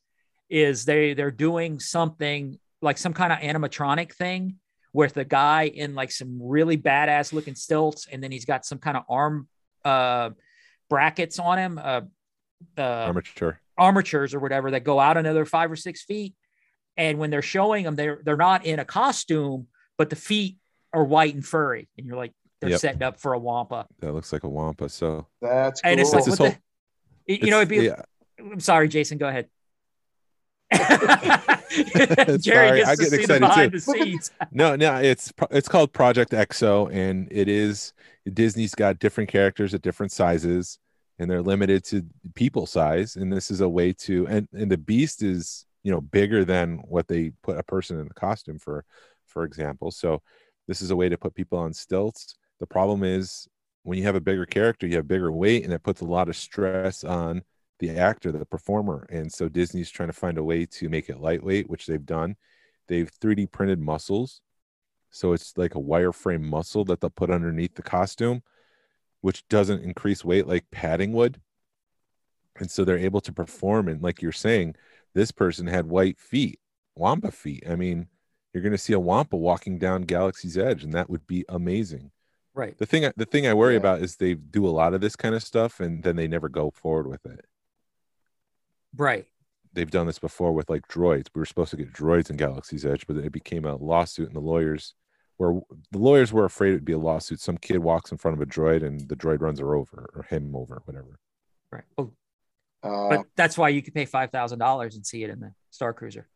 [0.48, 4.56] is they they're doing something like some kind of animatronic thing
[4.92, 8.78] with the guy in like some really badass looking stilts, and then he's got some
[8.78, 9.48] kind of arm
[9.84, 10.30] uh,
[10.88, 12.00] brackets on him, uh,
[12.78, 16.34] uh, armature armatures or whatever that go out another five or six feet.
[16.96, 19.66] And when they're showing them, they're they're not in a costume,
[19.98, 20.56] but the feet
[20.92, 22.80] are white and furry, and you're like, they're yep.
[22.80, 23.86] setting up for a wampa.
[24.00, 24.88] That looks like a wampa.
[24.88, 25.90] So that's cool.
[25.90, 26.56] and it's like, whole, the,
[27.26, 27.76] you know, it'd be.
[27.76, 28.02] Yeah.
[28.38, 29.18] I'm sorry, Jason.
[29.18, 29.48] Go ahead.
[32.40, 34.18] Jerry I get excited too.
[34.50, 37.92] no, no, it's it's called Project EXO, and it is
[38.32, 40.78] Disney's got different characters at different sizes,
[41.18, 42.04] and they're limited to
[42.34, 43.14] people size.
[43.16, 46.78] And this is a way to and and the Beast is you know bigger than
[46.78, 48.84] what they put a person in the costume for,
[49.24, 49.92] for example.
[49.92, 50.20] So
[50.66, 52.36] this is a way to put people on stilts.
[52.60, 53.48] The problem is
[53.82, 56.28] when you have a bigger character, you have bigger weight, and it puts a lot
[56.28, 57.42] of stress on
[57.78, 59.06] the actor, the performer.
[59.10, 62.36] And so Disney's trying to find a way to make it lightweight, which they've done.
[62.88, 64.40] They've 3D printed muscles.
[65.10, 68.42] So it's like a wireframe muscle that they'll put underneath the costume,
[69.20, 71.40] which doesn't increase weight like padding would.
[72.58, 73.88] And so they're able to perform.
[73.88, 74.74] And like you're saying,
[75.14, 76.58] this person had white feet,
[76.94, 77.64] Wampa feet.
[77.68, 78.08] I mean,
[78.52, 82.10] you're going to see a Wampa walking down Galaxy's Edge, and that would be amazing.
[82.56, 82.76] Right.
[82.78, 83.80] The thing, the thing I worry yeah.
[83.80, 86.48] about is they do a lot of this kind of stuff, and then they never
[86.48, 87.44] go forward with it.
[88.96, 89.26] Right.
[89.74, 91.26] They've done this before with like droids.
[91.34, 94.34] We were supposed to get droids in Galaxy's Edge, but it became a lawsuit, and
[94.34, 94.94] the lawyers
[95.36, 97.40] were the lawyers were afraid it'd be a lawsuit.
[97.40, 100.22] Some kid walks in front of a droid, and the droid runs her over or
[100.22, 101.18] him over, whatever.
[101.70, 101.84] Right.
[101.98, 102.14] Well,
[102.82, 105.52] uh, but that's why you could pay five thousand dollars and see it in the
[105.68, 106.26] Star Cruiser.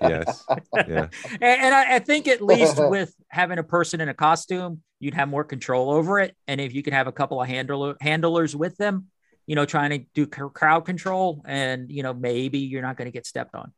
[0.00, 0.44] Yes.
[0.74, 1.08] Yeah.
[1.30, 5.14] and, and I, I, think at least with having a person in a costume, you'd
[5.14, 6.36] have more control over it.
[6.46, 9.06] And if you could have a couple of handler, handlers with them,
[9.46, 13.12] you know, trying to do crowd control, and you know, maybe you're not going to
[13.12, 13.72] get stepped on.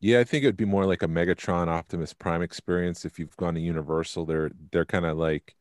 [0.00, 3.04] Yeah, I think it would be more like a Megatron Optimus Prime experience.
[3.04, 5.54] If you've gone to Universal, they're they're kind of like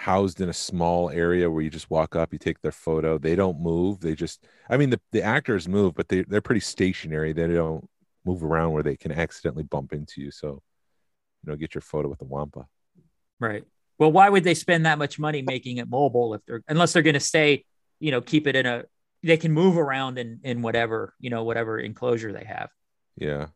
[0.00, 3.18] housed in a small area where you just walk up, you take their photo.
[3.18, 4.00] They don't move.
[4.00, 7.34] They just, I mean, the, the actors move, but they they're pretty stationary.
[7.34, 7.86] They don't
[8.24, 10.30] move around where they can accidentally bump into you.
[10.30, 10.62] So,
[11.42, 12.66] you know, get your photo with the Wampa.
[13.38, 13.64] Right.
[13.98, 17.02] Well, why would they spend that much money making it mobile if they're unless they're
[17.02, 17.64] going to stay
[18.00, 18.84] you know keep it in a
[19.22, 22.70] they can move around in in whatever you know whatever enclosure they have
[23.16, 23.46] yeah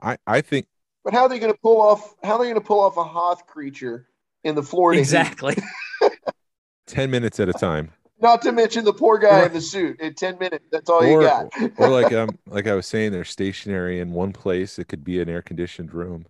[0.00, 0.66] i i think
[1.02, 2.96] but how are they going to pull off how are they going to pull off
[2.98, 4.06] a hoth creature
[4.44, 5.56] in the florida exactly
[6.86, 7.90] 10 minutes at a time
[8.22, 11.06] not to mention the poor guy in the suit in 10 minutes that's all or,
[11.06, 11.46] you got
[11.78, 15.20] or like um like i was saying they're stationary in one place it could be
[15.20, 16.24] an air conditioned room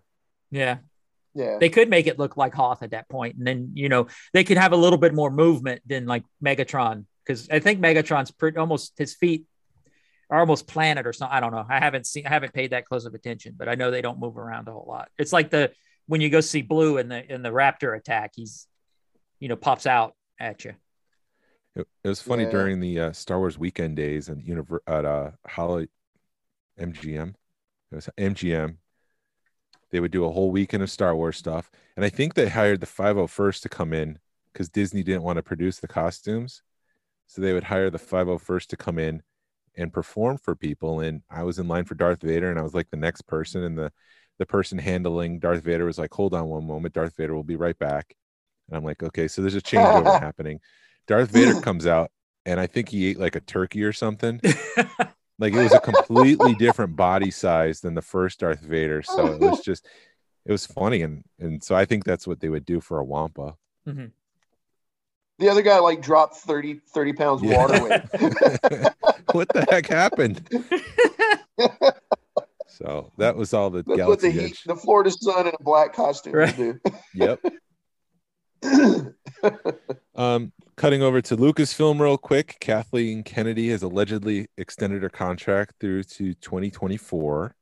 [0.50, 0.78] yeah
[1.34, 1.56] yeah.
[1.58, 4.44] They could make it look like Hoth at that point, and then you know they
[4.44, 8.58] could have a little bit more movement than like Megatron because I think Megatron's pretty
[8.58, 9.46] almost his feet
[10.28, 11.34] are almost planted or something.
[11.34, 11.64] I don't know.
[11.68, 14.18] I haven't seen, I haven't paid that close of attention, but I know they don't
[14.18, 15.08] move around a whole lot.
[15.18, 15.72] It's like the
[16.06, 18.66] when you go see Blue in the in the Raptor attack, he's
[19.40, 20.74] you know pops out at you.
[21.74, 22.50] It, it was funny yeah.
[22.50, 25.88] during the uh, Star Wars weekend days and univer- at uh, Holly
[26.78, 27.34] MGM.
[27.90, 28.76] It was MGM.
[29.90, 32.80] They would do a whole weekend of Star Wars stuff, and I think they hired
[32.80, 34.18] the 501st to come in
[34.52, 36.62] because Disney didn't want to produce the costumes
[37.26, 39.22] so they would hire the 501st to come in
[39.76, 41.00] and perform for people.
[41.00, 43.62] And I was in line for Darth Vader, and I was like the next person.
[43.62, 43.92] And the
[44.38, 47.56] the person handling Darth Vader was like, "Hold on one moment, Darth Vader will be
[47.56, 48.14] right back."
[48.68, 50.60] And I'm like, okay, so there's a changeover happening.
[51.06, 52.10] Darth Vader comes out,
[52.46, 54.40] and I think he ate like a turkey or something.
[55.38, 59.02] like it was a completely different body size than the first Darth Vader.
[59.02, 59.86] So it was just,
[60.44, 63.04] it was funny, and and so I think that's what they would do for a
[63.04, 63.56] Wampa.
[63.86, 64.06] Mm-hmm.
[65.38, 67.56] The other guy like dropped 30, 30 pounds yeah.
[67.56, 68.02] water weight.
[69.32, 70.46] what the heck happened?
[72.68, 75.94] so that was all the That's what the heat, the Florida sun in a black
[75.94, 76.56] costume right.
[76.56, 76.78] do.
[77.14, 77.40] yep.
[80.14, 82.56] um, cutting over to Lucasfilm real quick.
[82.60, 87.54] Kathleen Kennedy has allegedly extended her contract through to 2024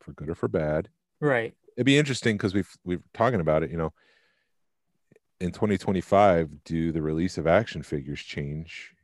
[0.00, 0.88] for good or for bad.
[1.20, 1.54] Right.
[1.76, 3.92] It'd be interesting because we've we've talking about it, you know.
[5.40, 8.94] In 2025, do the release of action figures change?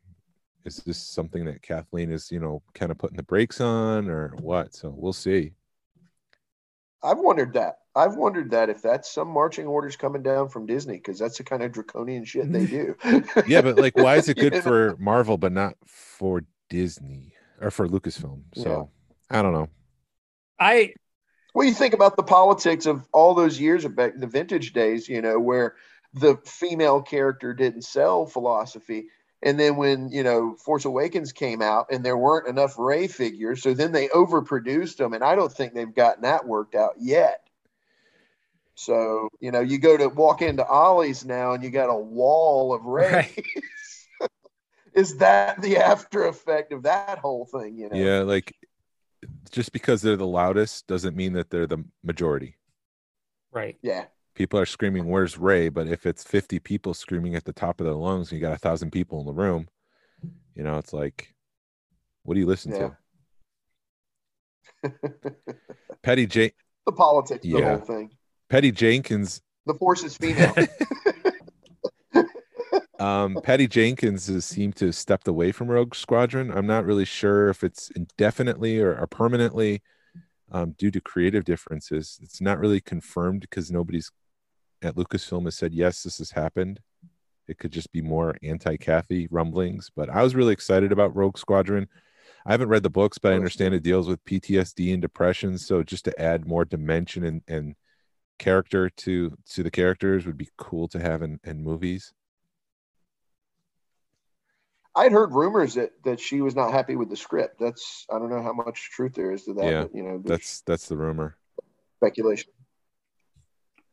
[0.65, 4.35] Is this something that Kathleen is, you know, kind of putting the brakes on or
[4.41, 4.75] what?
[4.75, 5.53] So we'll see.
[7.03, 7.79] I've wondered that.
[7.95, 11.45] I've wondered that if that's some marching orders coming down from Disney because that's the
[11.45, 12.97] kind of draconian shit they do.
[13.47, 17.89] yeah, but like, why is it good for Marvel but not for Disney or for
[17.89, 18.43] Lucasfilm?
[18.55, 18.91] So
[19.31, 19.39] yeah.
[19.39, 19.69] I don't know.
[20.61, 20.95] I
[21.53, 24.73] What do you think about the politics of all those years of back the vintage
[24.73, 25.75] days, you know, where
[26.15, 29.09] the female character didn't sell philosophy.
[29.43, 33.63] And then when, you know, Force Awakens came out and there weren't enough Rey figures,
[33.63, 35.13] so then they overproduced them.
[35.13, 37.45] And I don't think they've gotten that worked out yet.
[38.75, 42.73] So, you know, you go to walk into Ollie's now and you got a wall
[42.73, 43.13] of Rey.
[43.13, 43.45] Right.
[44.95, 47.77] Is that the after effect of that whole thing?
[47.77, 47.97] You know?
[47.97, 48.55] Yeah, like
[49.51, 52.57] just because they're the loudest doesn't mean that they're the majority.
[53.53, 53.77] Right.
[53.83, 54.07] Yeah.
[54.39, 57.87] People are screaming, "Where's Rey?" But if it's fifty people screaming at the top of
[57.87, 59.67] their lungs, and you got a thousand people in the room,
[60.55, 61.35] you know, it's like,
[62.23, 62.91] what do you listen yeah.
[64.85, 64.95] to?
[66.05, 66.53] Patty J.
[66.87, 67.61] The politics, yeah.
[67.61, 68.11] the whole thing.
[68.49, 69.43] Patty Jenkins.
[69.67, 70.55] The force is female.
[73.01, 76.53] um, Patty Jenkins has seemed to have stepped away from Rogue Squadron.
[76.53, 79.83] I'm not really sure if it's indefinitely or, or permanently
[80.53, 82.21] um, due to creative differences.
[82.23, 84.13] It's not really confirmed because nobody's
[84.83, 86.81] at Lucasfilm has said yes, this has happened.
[87.47, 91.89] It could just be more anti-Kathy rumblings, but I was really excited about Rogue Squadron.
[92.45, 95.59] I haven't read the books, but I understand it deals with PTSD and depression.
[95.59, 97.75] So just to add more dimension and, and
[98.39, 102.13] character to to the characters would be cool to have in, in movies.
[104.95, 107.61] I'd heard rumors that that she was not happy with the script.
[107.61, 109.65] That's I don't know how much truth there is to that.
[109.65, 111.37] Yeah, but, you know, that's that's the rumor.
[111.97, 112.51] Speculation.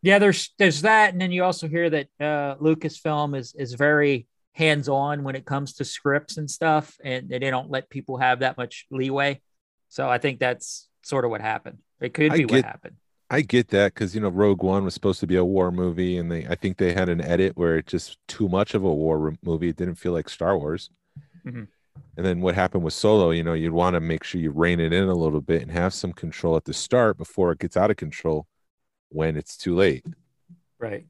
[0.05, 4.27] Yeah, there's there's that, and then you also hear that uh, Lucasfilm is is very
[4.51, 8.41] hands on when it comes to scripts and stuff, and they don't let people have
[8.41, 9.41] that much leeway.
[9.89, 11.79] So I think that's sort of what happened.
[11.99, 12.97] It could be get, what happened.
[13.31, 16.19] I get that because you know Rogue One was supposed to be a war movie,
[16.19, 18.93] and they I think they had an edit where it's just too much of a
[18.93, 19.69] war movie.
[19.69, 20.91] It didn't feel like Star Wars.
[21.47, 21.63] Mm-hmm.
[22.17, 23.31] And then what happened with Solo?
[23.31, 25.71] You know, you'd want to make sure you rein it in a little bit and
[25.71, 28.45] have some control at the start before it gets out of control
[29.09, 30.05] when it's too late.
[30.79, 31.05] Right.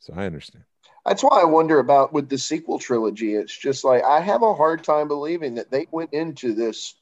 [0.00, 0.64] So I understand.
[1.04, 3.34] That's why I wonder about with the sequel trilogy.
[3.34, 6.94] It's just like I have a hard time believing that they went into this,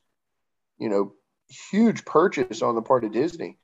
[0.79, 1.13] you know,
[1.71, 3.59] huge purchase on the part of Disney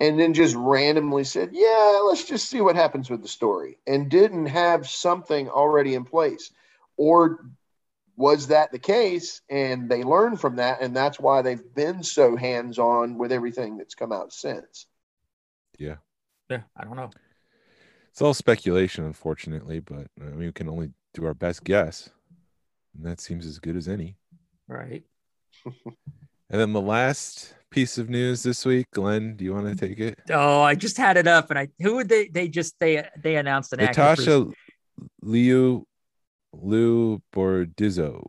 [0.00, 4.10] and then just randomly said, yeah, let's just see what happens with the story and
[4.10, 6.50] didn't have something already in place.
[6.96, 7.46] Or
[8.16, 9.40] was that the case?
[9.50, 13.94] And they learned from that and that's why they've been so hands-on with everything that's
[13.94, 14.86] come out since.
[15.78, 15.96] Yeah.
[16.48, 17.10] Yeah i don't know.
[18.10, 22.10] It's all speculation unfortunately but I mean, we can only do our best guess
[22.96, 24.16] and that seems as good as any.
[24.68, 25.04] Right.
[26.50, 29.98] And then the last piece of news this week, Glenn, do you want to take
[29.98, 30.18] it?
[30.30, 32.28] Oh, I just had it up, and I who would they?
[32.28, 34.46] They just they they announced an Natasha
[35.22, 35.86] Liu
[36.62, 38.24] Liu Bordizzo.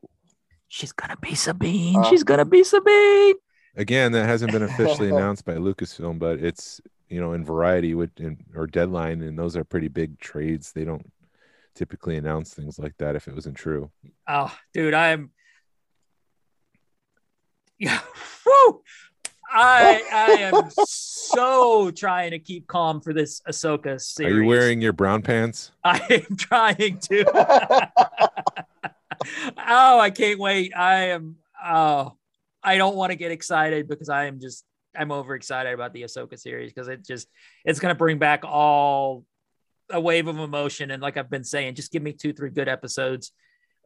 [0.67, 1.97] She's gonna be Sabine.
[1.97, 3.35] Uh, She's gonna be Sabine.
[3.75, 8.11] Again, that hasn't been officially announced by Lucasfilm, but it's you know in Variety with
[8.19, 10.71] in, or Deadline, and those are pretty big trades.
[10.71, 11.11] They don't
[11.75, 13.91] typically announce things like that if it wasn't true.
[14.27, 15.31] Oh, dude, I'm
[17.79, 17.99] yeah,
[18.45, 18.81] woo!
[19.55, 24.33] I I am so trying to keep calm for this Ahsoka series.
[24.33, 25.71] Are you wearing your brown pants?
[25.83, 27.89] I am trying to.
[29.57, 30.75] oh, I can't wait.
[30.75, 31.37] I am.
[31.63, 32.17] Oh,
[32.61, 34.65] I don't want to get excited because I am just.
[34.97, 37.27] I'm overexcited about the Ahsoka series because it just
[37.63, 39.25] it's going to bring back all
[39.89, 42.67] a wave of emotion and like I've been saying, just give me two, three good
[42.67, 43.31] episodes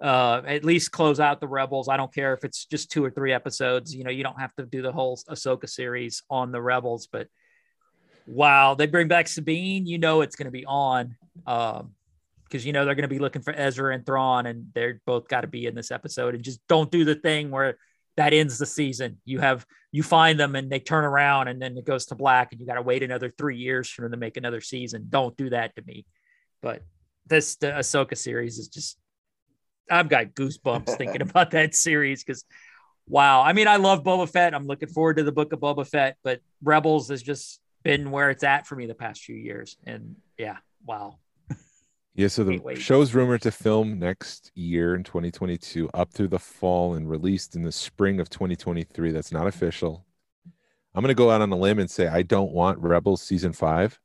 [0.02, 1.90] uh, at least close out the Rebels.
[1.90, 3.94] I don't care if it's just two or three episodes.
[3.94, 7.28] You know, you don't have to do the whole Ahsoka series on the Rebels, but
[8.30, 9.88] Wow, they bring back Sabine.
[9.88, 11.92] You know it's going to be on, because um,
[12.52, 15.42] you know they're going to be looking for Ezra and Thrawn, and they're both got
[15.42, 16.36] to be in this episode.
[16.36, 17.78] And just don't do the thing where
[18.18, 19.18] that ends the season.
[19.26, 22.52] You have you find them and they turn around and then it goes to black,
[22.52, 25.08] and you got to wait another three years for them to make another season.
[25.10, 26.06] Don't do that to me.
[26.62, 26.84] But
[27.26, 29.00] this the Ahsoka series is just
[29.90, 32.46] I've got goosebumps thinking about that series because
[33.08, 33.42] wow.
[33.42, 34.54] I mean, I love Boba Fett.
[34.54, 38.30] I'm looking forward to the book of Boba Fett, but Rebels has just been where
[38.30, 39.78] it's at for me the past few years.
[39.86, 41.18] And yeah, wow.
[42.16, 46.96] Yeah, so the show's rumored to film next year in 2022 up through the fall
[46.96, 49.12] and released in the spring of 2023.
[49.12, 50.06] That's not official.
[50.94, 53.54] I'm going to go out on a limb and say I don't want Rebels season
[53.54, 53.98] 5.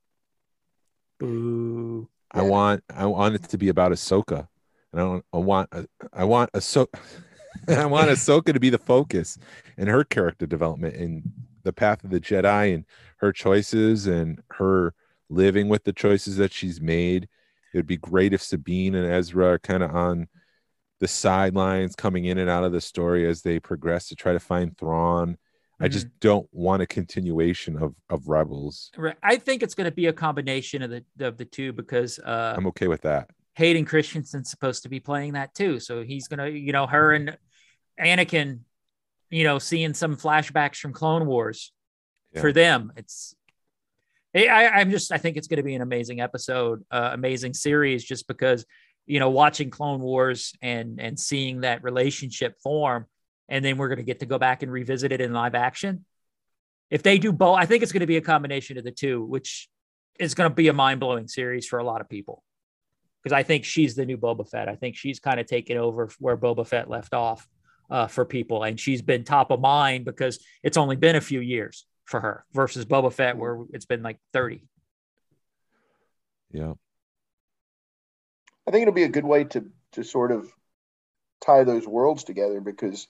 [1.19, 2.09] Boo.
[2.31, 4.47] I want I want it to be about Ahsoka.
[4.95, 5.71] And I don't I want
[6.13, 6.99] I want Ahsoka
[7.69, 9.39] I want Ahsoka to be the focus
[9.77, 11.33] and her character development in
[11.65, 12.85] the path of the Jedi and
[13.17, 14.95] her choices and her
[15.29, 17.25] living with the choices that she's made.
[17.73, 20.29] It would be great if Sabine and Ezra are kind of on
[21.01, 24.39] the sidelines coming in and out of the story as they progress to try to
[24.39, 25.31] find Thrawn.
[25.31, 25.85] Mm-hmm.
[25.85, 26.17] I just mm-hmm.
[26.21, 28.93] don't want a continuation of of Rebels.
[28.97, 29.17] Right.
[29.25, 32.55] I think it's going to be a combination of the of the two because uh,
[32.57, 33.31] I'm okay with that.
[33.55, 37.37] Hayden Christensen's supposed to be playing that too, so he's gonna, you know, her and
[38.01, 38.61] Anakin,
[39.31, 41.73] you know, seeing some flashbacks from Clone Wars
[42.33, 42.41] yeah.
[42.41, 42.93] for them.
[42.97, 43.35] It's
[44.35, 48.05] I, am just I think it's going to be an amazing episode, uh, amazing series,
[48.05, 48.65] just because
[49.07, 53.07] you know watching Clone Wars and and seeing that relationship form,
[53.49, 56.05] and then we're going to get to go back and revisit it in live action.
[56.91, 59.25] If they do both, I think it's going to be a combination of the two,
[59.25, 59.69] which
[60.19, 62.43] is going to be a mind blowing series for a lot of people.
[63.25, 64.69] Because I think she's the new Boba Fett.
[64.69, 67.49] I think she's kind of taken over where Boba Fett left off
[67.91, 71.41] uh, for people, and she's been top of mind because it's only been a few
[71.41, 74.63] years for her versus Boba Fett, where it's been like 30.
[76.53, 76.75] Yeah.
[78.67, 80.51] I think it'll be a good way to to sort of
[81.41, 83.07] tie those worlds together because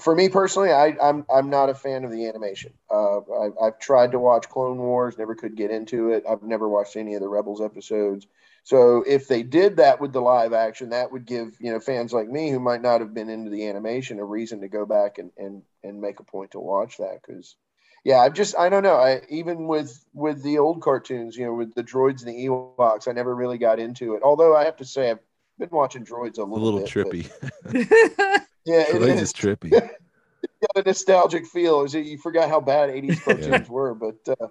[0.00, 2.72] for me personally, I, am I'm, I'm not a fan of the animation.
[2.90, 6.24] Uh, I, I've tried to watch Clone Wars, never could get into it.
[6.28, 8.26] I've never watched any of the Rebels episodes.
[8.64, 12.12] So if they did that with the live action, that would give you know fans
[12.12, 15.18] like me who might not have been into the animation a reason to go back
[15.18, 17.56] and and and make a point to watch that because
[18.04, 18.96] yeah, I've just I don't know.
[18.96, 23.06] I even with with the old cartoons, you know, with the droids and the Ewoks,
[23.06, 24.22] I never really got into it.
[24.22, 25.20] Although I have to say, I've
[25.58, 28.40] been watching droids a little, a little bit, trippy.
[28.64, 29.32] yeah, it is.
[29.32, 29.72] trippy.
[30.42, 31.82] it's got a nostalgic feel.
[31.82, 32.06] Is it?
[32.06, 33.68] You forgot how bad '80s cartoons yeah.
[33.68, 34.48] were, but uh,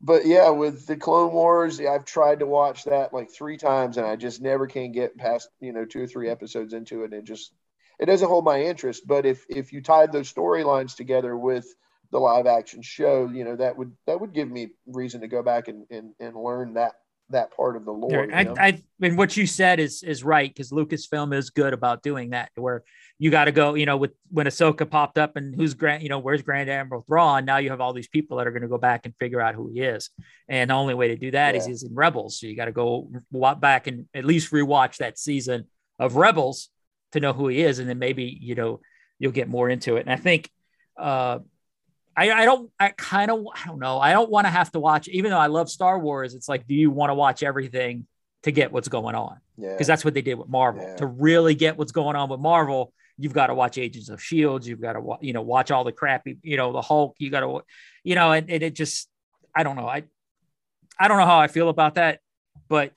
[0.00, 4.06] but yeah, with the Clone Wars, I've tried to watch that like three times, and
[4.06, 7.12] I just never can get past you know two or three episodes into it.
[7.12, 7.52] And it just
[7.98, 9.06] it doesn't hold my interest.
[9.06, 11.66] But if if you tied those storylines together with
[12.10, 15.42] the live action show, you know, that would that would give me reason to go
[15.42, 16.94] back and and, and learn that
[17.30, 18.28] that part of the lore.
[18.32, 22.30] I, I, mean, what you said is is right because Lucasfilm is good about doing
[22.30, 22.84] that, where
[23.18, 26.08] you got to go, you know, with when Ahsoka popped up and who's Grand, you
[26.08, 27.44] know, where's Grand Admiral Thrawn?
[27.44, 29.54] Now you have all these people that are going to go back and figure out
[29.54, 30.10] who he is,
[30.48, 31.60] and the only way to do that yeah.
[31.60, 32.38] is he's in Rebels.
[32.38, 33.10] So you got to go
[33.58, 35.66] back and at least rewatch that season
[35.98, 36.68] of Rebels
[37.12, 38.80] to know who he is, and then maybe you know
[39.18, 40.00] you'll get more into it.
[40.00, 40.50] And I think.
[40.98, 41.40] uh
[42.16, 43.98] I, I don't I kind of I don't know.
[43.98, 46.66] I don't want to have to watch, even though I love Star Wars, it's like,
[46.66, 48.06] do you want to watch everything
[48.42, 49.38] to get what's going on?
[49.56, 49.72] Yeah.
[49.72, 50.82] Because that's what they did with Marvel.
[50.82, 50.96] Yeah.
[50.96, 54.66] To really get what's going on with Marvel, you've got to watch Agents of Shields,
[54.66, 57.40] you've got to you know watch all the crappy, you know, the Hulk, you got
[57.40, 57.62] to
[58.02, 59.08] you know, and, and it just
[59.54, 59.86] I don't know.
[59.86, 60.04] I
[60.98, 62.20] I don't know how I feel about that,
[62.68, 62.92] but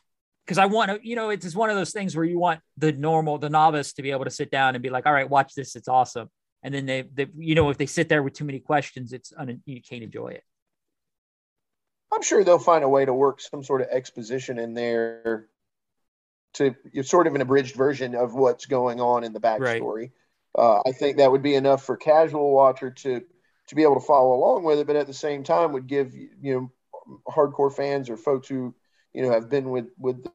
[0.46, 2.60] because I want to, you know, it's just one of those things where you want
[2.78, 5.30] the normal, the novice to be able to sit down and be like, all right,
[5.30, 6.30] watch this, it's awesome
[6.64, 9.34] and then they, they you know if they sit there with too many questions it's
[9.38, 10.44] un, you can't enjoy it.
[12.14, 15.48] I'm sure they'll find a way to work some sort of exposition in there
[16.56, 19.82] to sort of an abridged version of what's going on in the backstory.
[19.82, 20.12] Right.
[20.58, 23.22] uh, i think that would be enough for casual watcher to
[23.68, 26.14] to be able to follow along with it but at the same time would give
[26.16, 26.72] you know
[27.28, 28.74] hardcore fans or folks who
[29.14, 30.32] you know have been with with the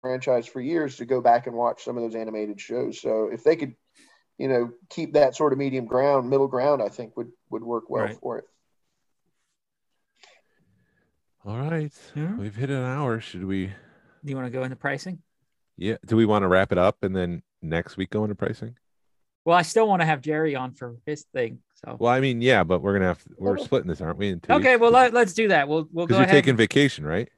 [0.00, 3.00] franchise for years to go back and watch some of those animated shows.
[3.00, 3.74] So if they could
[4.40, 7.90] you know, keep that sort of medium ground, middle ground, I think would would work
[7.90, 8.16] well right.
[8.16, 8.44] for it.
[11.44, 11.92] All right.
[12.14, 12.34] Yeah.
[12.36, 13.20] We've hit an hour.
[13.20, 15.18] Should we Do you want to go into pricing?
[15.76, 15.96] Yeah.
[16.06, 18.76] Do we want to wrap it up and then next week go into pricing?
[19.44, 21.58] Well, I still want to have Jerry on for his thing.
[21.74, 24.38] So well, I mean, yeah, but we're gonna have we're splitting this, aren't we?
[24.48, 25.68] okay, well let, us do that.
[25.68, 26.14] We'll we'll go.
[26.14, 26.34] You're ahead.
[26.34, 27.28] taking vacation, right?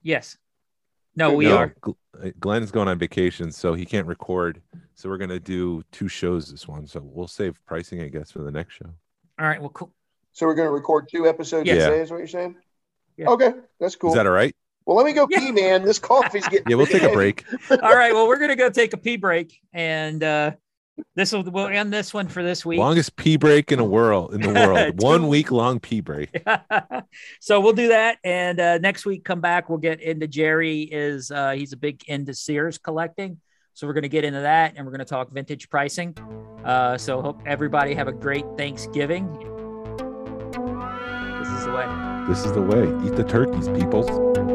[0.00, 0.38] Yes.
[1.14, 1.74] No, we no, are.
[2.40, 4.62] Glenn's going on vacation, so he can't record.
[4.94, 6.86] So we're gonna do two shows this one.
[6.86, 8.90] So we'll save pricing, I guess, for the next show.
[9.38, 9.60] All right.
[9.60, 9.92] Well, cool.
[10.32, 11.84] So we're gonna record two episodes yes.
[11.84, 12.56] today, is what you're saying?
[13.16, 13.28] Yeah.
[13.28, 14.10] Okay, that's cool.
[14.10, 14.54] Is that all right?
[14.86, 15.84] Well, let me go pee, man.
[15.84, 16.68] This coffee's getting.
[16.68, 17.44] Yeah, we'll take a break.
[17.70, 18.12] all right.
[18.14, 20.52] Well, we're gonna go take a pee break, and uh,
[21.14, 22.78] this will we'll end this one for this week.
[22.78, 25.02] Longest pee break in the world in the world.
[25.02, 26.42] one week long pee break.
[27.40, 29.68] so we'll do that, and uh, next week come back.
[29.68, 30.82] We'll get into Jerry.
[30.82, 33.40] Is uh, he's a big into Sears collecting.
[33.74, 36.16] So we're going to get into that and we're going to talk vintage pricing.
[36.64, 39.32] Uh, so hope everybody have a great Thanksgiving.
[41.38, 42.24] This is the way.
[42.28, 43.06] This is the way.
[43.06, 44.51] Eat the turkeys, people.